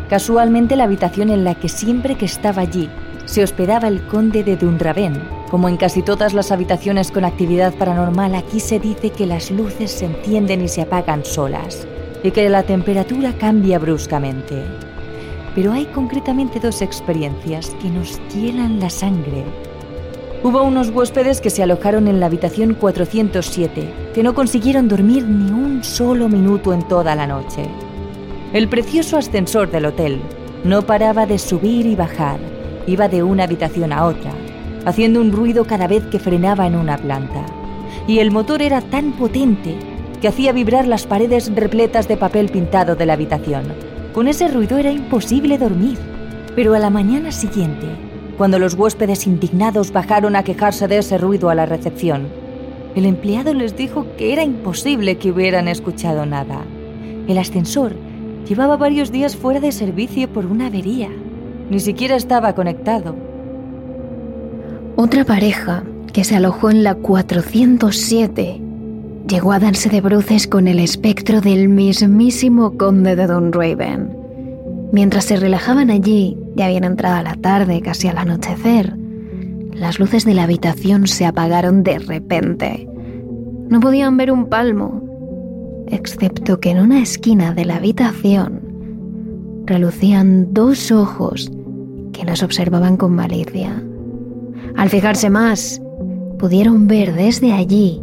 casualmente 0.08 0.76
la 0.76 0.84
habitación 0.84 1.30
en 1.30 1.42
la 1.42 1.56
que 1.56 1.68
siempre 1.68 2.14
que 2.14 2.24
estaba 2.24 2.62
allí 2.62 2.88
se 3.24 3.42
hospedaba 3.42 3.88
el 3.88 4.00
conde 4.06 4.44
de 4.44 4.56
Dunraven. 4.56 5.20
Como 5.50 5.68
en 5.68 5.76
casi 5.76 6.02
todas 6.02 6.34
las 6.34 6.52
habitaciones 6.52 7.10
con 7.10 7.24
actividad 7.24 7.74
paranormal, 7.74 8.36
aquí 8.36 8.60
se 8.60 8.78
dice 8.78 9.10
que 9.10 9.26
las 9.26 9.50
luces 9.50 9.90
se 9.90 10.04
encienden 10.04 10.62
y 10.62 10.68
se 10.68 10.82
apagan 10.82 11.24
solas 11.24 11.88
y 12.22 12.30
que 12.30 12.48
la 12.48 12.62
temperatura 12.62 13.32
cambia 13.36 13.80
bruscamente. 13.80 14.62
Pero 15.56 15.72
hay 15.72 15.86
concretamente 15.86 16.60
dos 16.60 16.80
experiencias 16.80 17.70
que 17.82 17.90
nos 17.90 18.20
hielan 18.28 18.78
la 18.78 18.88
sangre. 18.88 19.44
Hubo 20.46 20.62
unos 20.62 20.90
huéspedes 20.90 21.40
que 21.40 21.50
se 21.50 21.64
alojaron 21.64 22.06
en 22.06 22.20
la 22.20 22.26
habitación 22.26 22.74
407, 22.74 24.12
que 24.14 24.22
no 24.22 24.32
consiguieron 24.32 24.86
dormir 24.86 25.24
ni 25.24 25.50
un 25.50 25.82
solo 25.82 26.28
minuto 26.28 26.72
en 26.72 26.86
toda 26.86 27.16
la 27.16 27.26
noche. 27.26 27.64
El 28.52 28.68
precioso 28.68 29.16
ascensor 29.16 29.72
del 29.72 29.86
hotel 29.86 30.20
no 30.62 30.82
paraba 30.82 31.26
de 31.26 31.40
subir 31.40 31.84
y 31.86 31.96
bajar, 31.96 32.38
iba 32.86 33.08
de 33.08 33.24
una 33.24 33.42
habitación 33.42 33.92
a 33.92 34.04
otra, 34.04 34.30
haciendo 34.84 35.20
un 35.20 35.32
ruido 35.32 35.64
cada 35.64 35.88
vez 35.88 36.04
que 36.12 36.20
frenaba 36.20 36.64
en 36.68 36.76
una 36.76 36.96
planta. 36.96 37.44
Y 38.06 38.20
el 38.20 38.30
motor 38.30 38.62
era 38.62 38.82
tan 38.82 39.14
potente 39.14 39.74
que 40.20 40.28
hacía 40.28 40.52
vibrar 40.52 40.86
las 40.86 41.08
paredes 41.08 41.52
repletas 41.56 42.06
de 42.06 42.18
papel 42.18 42.50
pintado 42.50 42.94
de 42.94 43.04
la 43.04 43.14
habitación. 43.14 43.64
Con 44.14 44.28
ese 44.28 44.46
ruido 44.46 44.78
era 44.78 44.92
imposible 44.92 45.58
dormir. 45.58 45.98
Pero 46.54 46.72
a 46.72 46.78
la 46.78 46.88
mañana 46.88 47.32
siguiente, 47.32 47.86
cuando 48.36 48.58
los 48.58 48.74
huéspedes 48.74 49.26
indignados 49.26 49.92
bajaron 49.92 50.36
a 50.36 50.42
quejarse 50.42 50.88
de 50.88 50.98
ese 50.98 51.18
ruido 51.18 51.50
a 51.50 51.54
la 51.54 51.66
recepción, 51.66 52.28
el 52.94 53.04
empleado 53.04 53.52
les 53.52 53.76
dijo 53.76 54.06
que 54.16 54.32
era 54.32 54.42
imposible 54.42 55.18
que 55.18 55.30
hubieran 55.30 55.68
escuchado 55.68 56.24
nada. 56.24 56.64
El 57.28 57.38
ascensor 57.38 57.92
llevaba 58.48 58.76
varios 58.76 59.12
días 59.12 59.36
fuera 59.36 59.60
de 59.60 59.72
servicio 59.72 60.32
por 60.32 60.46
una 60.46 60.68
avería. 60.68 61.10
Ni 61.70 61.80
siquiera 61.80 62.16
estaba 62.16 62.54
conectado. 62.54 63.14
Otra 64.96 65.24
pareja 65.24 65.82
que 66.12 66.24
se 66.24 66.36
alojó 66.36 66.70
en 66.70 66.84
la 66.84 66.94
407 66.94 68.62
llegó 69.28 69.52
a 69.52 69.58
darse 69.58 69.90
de 69.90 70.00
bruces 70.00 70.46
con 70.46 70.68
el 70.68 70.78
espectro 70.78 71.40
del 71.40 71.68
mismísimo 71.68 72.78
conde 72.78 73.16
de 73.16 73.26
Dunraven. 73.26 74.16
Mientras 74.92 75.24
se 75.24 75.36
relajaban 75.36 75.90
allí, 75.90 76.38
ya 76.56 76.66
habían 76.66 76.84
entrado 76.84 77.16
a 77.16 77.22
la 77.22 77.34
tarde, 77.34 77.82
casi 77.82 78.08
al 78.08 78.18
anochecer, 78.18 78.96
las 79.74 80.00
luces 80.00 80.24
de 80.24 80.32
la 80.32 80.44
habitación 80.44 81.06
se 81.06 81.26
apagaron 81.26 81.82
de 81.82 81.98
repente. 81.98 82.88
No 83.68 83.78
podían 83.80 84.16
ver 84.16 84.32
un 84.32 84.46
palmo, 84.46 85.02
excepto 85.88 86.58
que 86.58 86.70
en 86.70 86.80
una 86.80 87.02
esquina 87.02 87.52
de 87.52 87.66
la 87.66 87.76
habitación 87.76 88.62
relucían 89.66 90.54
dos 90.54 90.90
ojos 90.90 91.50
que 92.14 92.24
nos 92.24 92.42
observaban 92.42 92.96
con 92.96 93.14
malicia. 93.14 93.82
Al 94.76 94.88
fijarse 94.88 95.28
más, 95.28 95.82
pudieron 96.38 96.86
ver 96.86 97.14
desde 97.14 97.52
allí 97.52 98.00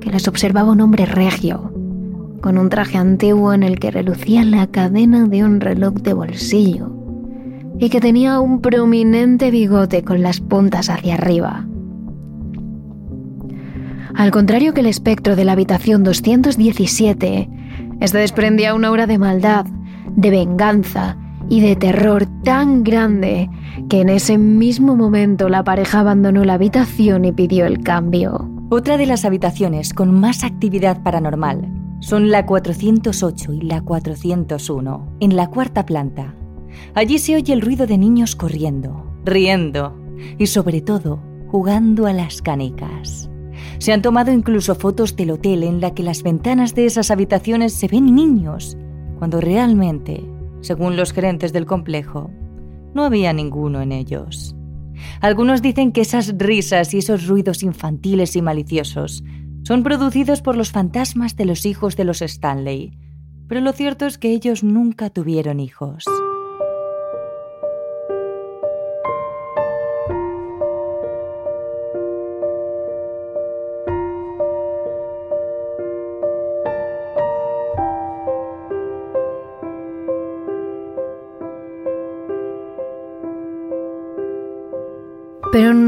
que 0.00 0.10
les 0.10 0.28
observaba 0.28 0.70
un 0.70 0.80
hombre 0.80 1.06
regio, 1.06 1.72
con 2.42 2.58
un 2.58 2.68
traje 2.68 2.96
antiguo 2.96 3.52
en 3.52 3.64
el 3.64 3.80
que 3.80 3.90
relucía 3.90 4.44
la 4.44 4.68
cadena 4.68 5.26
de 5.26 5.42
un 5.42 5.60
reloj 5.60 5.94
de 5.94 6.12
bolsillo 6.12 6.95
y 7.78 7.90
que 7.90 8.00
tenía 8.00 8.40
un 8.40 8.60
prominente 8.60 9.50
bigote 9.50 10.02
con 10.02 10.22
las 10.22 10.40
puntas 10.40 10.88
hacia 10.88 11.14
arriba. 11.14 11.66
Al 14.14 14.30
contrario 14.30 14.72
que 14.72 14.80
el 14.80 14.86
espectro 14.86 15.36
de 15.36 15.44
la 15.44 15.52
habitación 15.52 16.02
217, 16.02 17.50
este 18.00 18.18
desprendía 18.18 18.74
una 18.74 18.88
aura 18.88 19.06
de 19.06 19.18
maldad, 19.18 19.66
de 20.16 20.30
venganza 20.30 21.18
y 21.50 21.60
de 21.60 21.76
terror 21.76 22.26
tan 22.42 22.82
grande 22.82 23.50
que 23.88 24.00
en 24.00 24.08
ese 24.08 24.38
mismo 24.38 24.96
momento 24.96 25.48
la 25.48 25.62
pareja 25.62 26.00
abandonó 26.00 26.44
la 26.44 26.54
habitación 26.54 27.24
y 27.24 27.32
pidió 27.32 27.66
el 27.66 27.82
cambio. 27.82 28.50
Otra 28.70 28.96
de 28.96 29.06
las 29.06 29.24
habitaciones 29.24 29.92
con 29.92 30.18
más 30.18 30.44
actividad 30.44 31.02
paranormal 31.02 31.68
son 32.00 32.30
la 32.30 32.46
408 32.46 33.52
y 33.52 33.60
la 33.62 33.82
401, 33.82 35.16
en 35.20 35.36
la 35.36 35.48
cuarta 35.48 35.86
planta. 35.86 36.34
Allí 36.94 37.18
se 37.18 37.36
oye 37.36 37.52
el 37.52 37.60
ruido 37.60 37.86
de 37.86 37.98
niños 37.98 38.36
corriendo, 38.36 39.06
riendo 39.24 39.96
y 40.38 40.46
sobre 40.46 40.80
todo 40.80 41.20
jugando 41.48 42.06
a 42.06 42.12
las 42.12 42.42
canicas. 42.42 43.30
Se 43.78 43.92
han 43.92 44.02
tomado 44.02 44.32
incluso 44.32 44.74
fotos 44.74 45.16
del 45.16 45.30
hotel 45.30 45.62
en 45.62 45.80
la 45.80 45.94
que 45.94 46.02
las 46.02 46.22
ventanas 46.22 46.74
de 46.74 46.86
esas 46.86 47.10
habitaciones 47.10 47.74
se 47.74 47.88
ven 47.88 48.14
niños, 48.14 48.76
cuando 49.18 49.40
realmente, 49.40 50.24
según 50.60 50.96
los 50.96 51.12
gerentes 51.12 51.52
del 51.52 51.66
complejo, 51.66 52.30
no 52.94 53.04
había 53.04 53.32
ninguno 53.32 53.80
en 53.80 53.92
ellos. 53.92 54.54
Algunos 55.20 55.62
dicen 55.62 55.92
que 55.92 56.00
esas 56.00 56.34
risas 56.38 56.94
y 56.94 56.98
esos 56.98 57.26
ruidos 57.26 57.62
infantiles 57.62 58.36
y 58.36 58.42
maliciosos 58.42 59.22
son 59.62 59.82
producidos 59.82 60.42
por 60.42 60.56
los 60.56 60.70
fantasmas 60.70 61.36
de 61.36 61.44
los 61.44 61.66
hijos 61.66 61.96
de 61.96 62.04
los 62.04 62.22
Stanley, 62.22 62.98
pero 63.48 63.60
lo 63.60 63.72
cierto 63.72 64.06
es 64.06 64.18
que 64.18 64.30
ellos 64.30 64.64
nunca 64.64 65.10
tuvieron 65.10 65.60
hijos. 65.60 66.04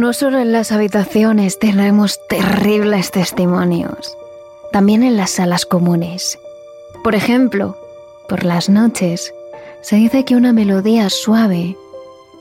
No 0.08 0.14
solo 0.14 0.38
en 0.38 0.52
las 0.52 0.72
habitaciones 0.72 1.58
tenemos 1.58 2.18
terribles 2.30 3.10
testimonios, 3.10 4.16
también 4.72 5.02
en 5.02 5.18
las 5.18 5.32
salas 5.32 5.66
comunes. 5.66 6.38
Por 7.04 7.14
ejemplo, 7.14 7.76
por 8.26 8.42
las 8.42 8.70
noches, 8.70 9.34
se 9.82 9.96
dice 9.96 10.24
que 10.24 10.34
una 10.34 10.54
melodía 10.54 11.10
suave 11.10 11.76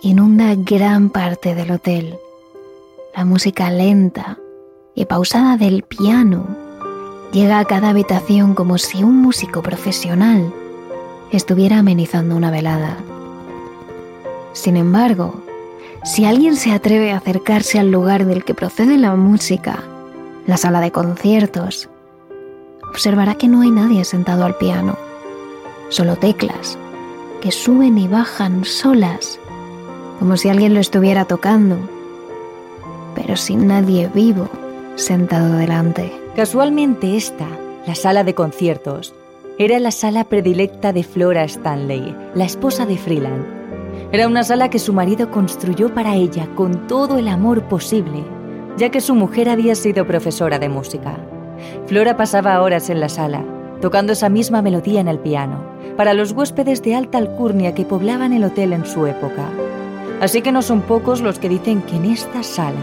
inunda 0.02 0.56
gran 0.56 1.10
parte 1.10 1.56
del 1.56 1.72
hotel. 1.72 2.18
La 3.14 3.26
música 3.26 3.70
lenta 3.70 4.38
y 4.96 5.04
pausada 5.04 5.58
del 5.58 5.84
piano 5.84 6.48
llega 7.34 7.60
a 7.60 7.66
cada 7.66 7.90
habitación 7.90 8.56
como 8.56 8.78
si 8.78 9.04
un 9.04 9.22
músico 9.22 9.62
profesional 9.62 10.54
estuviera 11.34 11.80
amenizando 11.80 12.38
una 12.38 12.50
velada. 12.50 12.96
Sin 14.54 14.78
embargo, 14.78 15.44
si 16.08 16.24
alguien 16.24 16.56
se 16.56 16.72
atreve 16.72 17.12
a 17.12 17.18
acercarse 17.18 17.80
al 17.80 17.92
lugar 17.92 18.26
del 18.26 18.46
que 18.46 18.54
procede 18.54 18.98
la 18.98 19.14
música, 19.16 19.84
la 20.46 20.56
sala 20.56 20.80
de 20.80 20.90
conciertos, 20.90 21.90
observará 22.90 23.36
que 23.36 23.50
no 23.50 23.60
hay 23.60 23.72
nadie 23.72 24.06
sentado 24.06 24.46
al 24.46 24.56
piano, 24.56 24.98
solo 25.90 26.16
teclas 26.16 26.78
que 27.42 27.52
suben 27.52 27.98
y 27.98 28.08
bajan 28.08 28.64
solas, 28.64 29.38
como 30.18 30.38
si 30.38 30.48
alguien 30.48 30.74
lo 30.74 30.80
estuviera 30.80 31.26
tocando, 31.26 31.78
pero 33.14 33.36
sin 33.36 33.68
nadie 33.68 34.10
vivo 34.14 34.48
sentado 34.96 35.58
delante. 35.58 36.18
Casualmente 36.38 37.18
esta, 37.18 37.48
la 37.86 37.96
sala 37.96 38.24
de 38.24 38.34
conciertos, 38.34 39.14
era 39.60 39.78
la 39.78 39.92
sala 39.92 40.24
predilecta 40.24 40.94
de 40.94 41.04
Flora 41.04 41.44
Stanley, 41.44 42.16
la 42.34 42.46
esposa 42.46 42.86
de 42.86 42.98
Freeland 42.98 43.57
era 44.12 44.26
una 44.28 44.44
sala 44.44 44.70
que 44.70 44.80
su 44.80 44.94
marido 44.94 45.30
construyó 45.32 45.94
para 45.94 46.16
ella 46.16 46.48
con 46.56 46.88
todo 46.88 47.18
el 47.18 47.28
amor 47.28 47.64
posible, 47.64 48.24
ya 48.78 48.90
que 48.90 49.02
su 49.02 49.16
mujer 49.16 49.50
había 49.50 49.76
sido 49.76 50.08
profesora 50.08 50.60
de 50.60 50.70
música. 50.70 51.18
Flora 51.88 52.16
pasaba 52.16 52.62
horas 52.62 52.90
en 52.90 53.02
la 53.02 53.10
sala, 53.10 53.44
tocando 53.82 54.14
esa 54.14 54.30
misma 54.30 54.62
melodía 54.62 55.02
en 55.02 55.10
el 55.10 55.20
piano, 55.20 55.62
para 55.98 56.14
los 56.14 56.32
huéspedes 56.32 56.82
de 56.84 56.96
alta 56.96 57.18
alcurnia 57.18 57.76
que 57.76 57.84
poblaban 57.84 58.32
el 58.32 58.46
hotel 58.46 58.72
en 58.72 58.86
su 58.86 59.06
época. 59.08 59.50
Así 60.22 60.42
que 60.42 60.54
no 60.54 60.62
son 60.62 60.82
pocos 60.82 61.22
los 61.22 61.38
que 61.38 61.50
dicen 61.50 61.82
que 61.82 61.98
en 61.98 62.06
esta 62.06 62.44
sala 62.44 62.80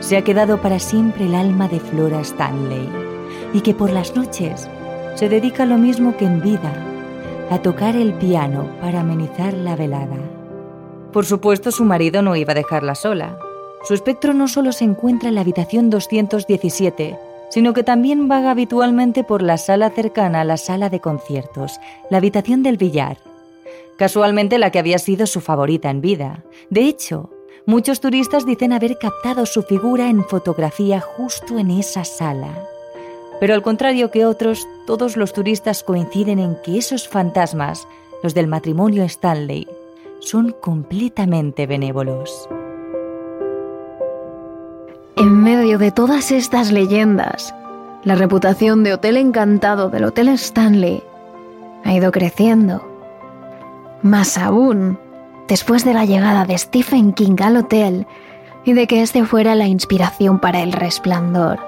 se 0.00 0.16
ha 0.16 0.22
quedado 0.22 0.62
para 0.62 0.78
siempre 0.78 1.26
el 1.26 1.34
alma 1.34 1.68
de 1.68 1.80
Flora 1.80 2.20
Stanley 2.20 2.88
y 3.52 3.60
que 3.60 3.74
por 3.74 3.90
las 3.90 4.16
noches 4.16 4.68
se 5.16 5.28
dedica 5.28 5.66
lo 5.66 5.76
mismo 5.76 6.16
que 6.16 6.24
en 6.24 6.40
vida, 6.40 6.72
a 7.50 7.58
tocar 7.58 7.94
el 7.94 8.14
piano 8.14 8.68
para 8.80 9.00
amenizar 9.00 9.52
la 9.52 9.76
velada. 9.76 10.35
Por 11.12 11.24
supuesto, 11.24 11.70
su 11.70 11.84
marido 11.84 12.22
no 12.22 12.36
iba 12.36 12.52
a 12.52 12.56
dejarla 12.56 12.94
sola. 12.94 13.38
Su 13.84 13.94
espectro 13.94 14.34
no 14.34 14.48
solo 14.48 14.72
se 14.72 14.84
encuentra 14.84 15.28
en 15.28 15.34
la 15.36 15.42
habitación 15.42 15.90
217, 15.90 17.18
sino 17.50 17.72
que 17.72 17.84
también 17.84 18.28
vaga 18.28 18.50
habitualmente 18.50 19.24
por 19.24 19.42
la 19.42 19.58
sala 19.58 19.90
cercana 19.90 20.40
a 20.40 20.44
la 20.44 20.56
sala 20.56 20.90
de 20.90 21.00
conciertos, 21.00 21.78
la 22.10 22.18
habitación 22.18 22.62
del 22.62 22.76
billar. 22.76 23.18
Casualmente 23.96 24.58
la 24.58 24.70
que 24.70 24.78
había 24.78 24.98
sido 24.98 25.26
su 25.26 25.40
favorita 25.40 25.90
en 25.90 26.00
vida. 26.00 26.44
De 26.68 26.82
hecho, 26.82 27.30
muchos 27.64 28.00
turistas 28.00 28.44
dicen 28.44 28.72
haber 28.72 28.98
captado 28.98 29.46
su 29.46 29.62
figura 29.62 30.10
en 30.10 30.24
fotografía 30.24 31.00
justo 31.00 31.58
en 31.58 31.70
esa 31.70 32.04
sala. 32.04 32.68
Pero 33.40 33.54
al 33.54 33.62
contrario 33.62 34.10
que 34.10 34.26
otros, 34.26 34.66
todos 34.86 35.16
los 35.16 35.32
turistas 35.32 35.82
coinciden 35.82 36.38
en 36.38 36.56
que 36.62 36.78
esos 36.78 37.08
fantasmas 37.08 37.86
los 38.22 38.34
del 38.34 38.48
matrimonio 38.48 39.04
Stanley, 39.04 39.68
son 40.20 40.54
completamente 40.60 41.66
benévolos. 41.66 42.48
En 45.16 45.42
medio 45.42 45.78
de 45.78 45.92
todas 45.92 46.30
estas 46.30 46.72
leyendas, 46.72 47.54
la 48.04 48.14
reputación 48.14 48.84
de 48.84 48.94
Hotel 48.94 49.16
Encantado 49.16 49.88
del 49.88 50.04
Hotel 50.04 50.28
Stanley 50.28 51.02
ha 51.84 51.94
ido 51.94 52.12
creciendo. 52.12 52.86
Más 54.02 54.36
aún, 54.36 54.98
después 55.48 55.84
de 55.84 55.94
la 55.94 56.04
llegada 56.04 56.44
de 56.44 56.58
Stephen 56.58 57.12
King 57.12 57.36
al 57.40 57.56
hotel 57.56 58.06
y 58.64 58.72
de 58.74 58.86
que 58.86 59.02
este 59.02 59.24
fuera 59.24 59.54
la 59.54 59.66
inspiración 59.66 60.38
para 60.38 60.62
el 60.62 60.72
resplandor. 60.72 61.58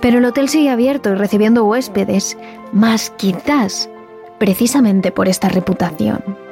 Pero 0.00 0.18
el 0.18 0.24
hotel 0.24 0.48
sigue 0.48 0.70
abierto 0.70 1.10
y 1.10 1.14
recibiendo 1.14 1.64
huéspedes, 1.64 2.38
más 2.72 3.10
quizás 3.10 3.90
precisamente 4.38 5.12
por 5.12 5.28
esta 5.28 5.48
reputación. 5.48 6.45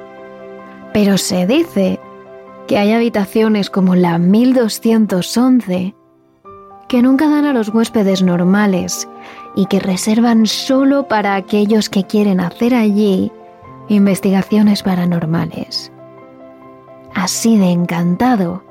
Pero 0.95 1.19
se 1.19 1.47
dice 1.49 1.99
que 2.69 2.79
hay 2.79 2.93
habitaciones 2.93 3.69
como 3.69 3.97
la 3.97 4.17
1211 4.17 5.95
que 6.89 7.03
nunca 7.03 7.29
dan 7.29 7.45
a 7.47 7.53
los 7.53 7.71
huéspedes 7.71 8.23
normales 8.23 9.09
y 9.57 9.67
que 9.67 9.81
reservan 9.81 10.47
solo 10.47 11.09
para 11.09 11.35
aquellos 11.35 11.91
que 11.91 12.05
quieren 12.05 12.39
hacer 12.39 12.75
allí 12.75 13.33
investigaciones 13.89 14.85
paranormales. 14.85 15.91
Así 17.13 17.59
de 17.59 17.71
encantado 17.71 18.63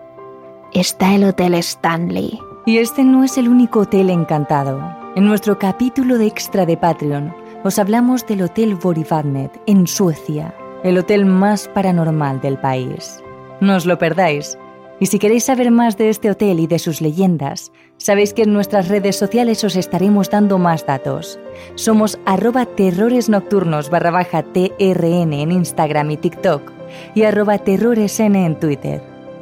está 0.71 1.15
el 1.15 1.25
Hotel 1.25 1.55
Stanley. 1.55 2.39
Y 2.65 2.77
este 2.77 3.03
no 3.03 3.25
es 3.25 3.37
el 3.37 3.49
único 3.49 3.81
hotel 3.81 4.09
encantado. 4.09 4.81
En 5.17 5.25
nuestro 5.25 5.59
capítulo 5.59 6.17
de 6.17 6.27
extra 6.27 6.65
de 6.65 6.77
Patreon 6.77 7.35
os 7.65 7.77
hablamos 7.79 8.25
del 8.25 8.43
Hotel 8.43 8.75
Borivagnet 8.75 9.61
en 9.67 9.87
Suecia, 9.87 10.55
el 10.83 10.97
hotel 10.97 11.25
más 11.25 11.67
paranormal 11.69 12.41
del 12.41 12.57
país. 12.57 13.23
No 13.61 13.75
os 13.75 13.85
lo 13.85 13.97
perdáis. 13.97 14.57
Y 14.99 15.07
si 15.07 15.19
queréis 15.19 15.45
saber 15.45 15.71
más 15.71 15.97
de 15.97 16.09
este 16.09 16.29
hotel 16.29 16.59
y 16.59 16.67
de 16.67 16.79
sus 16.79 17.01
leyendas, 17.01 17.71
sabéis 17.97 18.33
que 18.33 18.43
en 18.43 18.53
nuestras 18.53 18.87
redes 18.87 19.17
sociales 19.17 19.63
os 19.63 19.75
estaremos 19.75 20.29
dando 20.29 20.59
más 20.59 20.85
datos. 20.85 21.39
Somos 21.75 22.19
arroba 22.25 22.65
terrores 22.65 23.27
nocturnos 23.27 23.89
barra 23.89 24.23
TRN 24.23 25.33
en 25.33 25.51
Instagram 25.51 26.11
y 26.11 26.17
TikTok 26.17 26.71
y 27.15 27.23
arroba 27.23 27.57
terroresn 27.57 28.35
en 28.35 28.59
Twitter. 28.59 29.01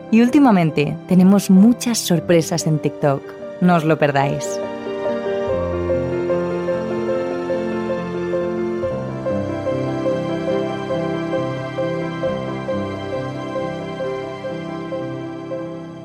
Y 0.09 0.21
últimamente 0.21 0.97
tenemos 1.07 1.49
muchas 1.49 1.97
sorpresas 1.97 2.65
en 2.67 2.79
TikTok. 2.79 3.21
No 3.61 3.75
os 3.75 3.83
lo 3.83 3.97
perdáis. 3.97 4.59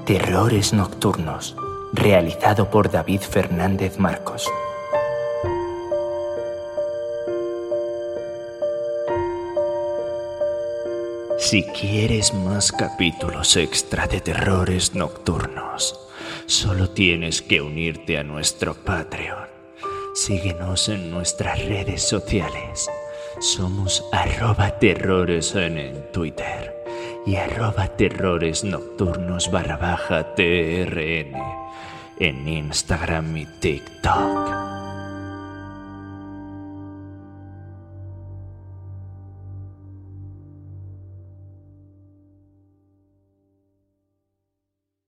Terrores 0.06 0.72
Nocturnos, 0.72 1.56
realizado 1.92 2.70
por 2.70 2.92
David 2.92 3.22
Fernández 3.22 3.98
Marcos. 3.98 4.48
Si 11.38 11.64
quieres 11.64 12.32
más 12.32 12.70
capítulos 12.70 13.56
extra 13.56 14.06
de 14.06 14.20
Terrores 14.20 14.94
Nocturnos, 14.94 15.98
solo 16.46 16.88
tienes 16.90 17.42
que 17.42 17.60
unirte 17.60 18.16
a 18.16 18.22
nuestro 18.22 18.74
Patreon. 18.74 19.48
Síguenos 20.14 20.88
en 20.88 21.10
nuestras 21.10 21.64
redes 21.64 22.02
sociales. 22.02 22.88
Somos 23.40 24.04
arroba 24.12 24.78
terrores 24.78 25.52
en 25.56 26.12
Twitter 26.12 26.75
y 27.26 27.36
arroba 27.36 27.88
terrores 27.88 28.62
nocturnos 28.62 29.50
barra 29.50 29.76
baja 29.76 30.34
TRN 30.34 31.34
en 32.18 32.48
Instagram 32.48 33.36
y 33.36 33.46
TikTok. 33.60 34.75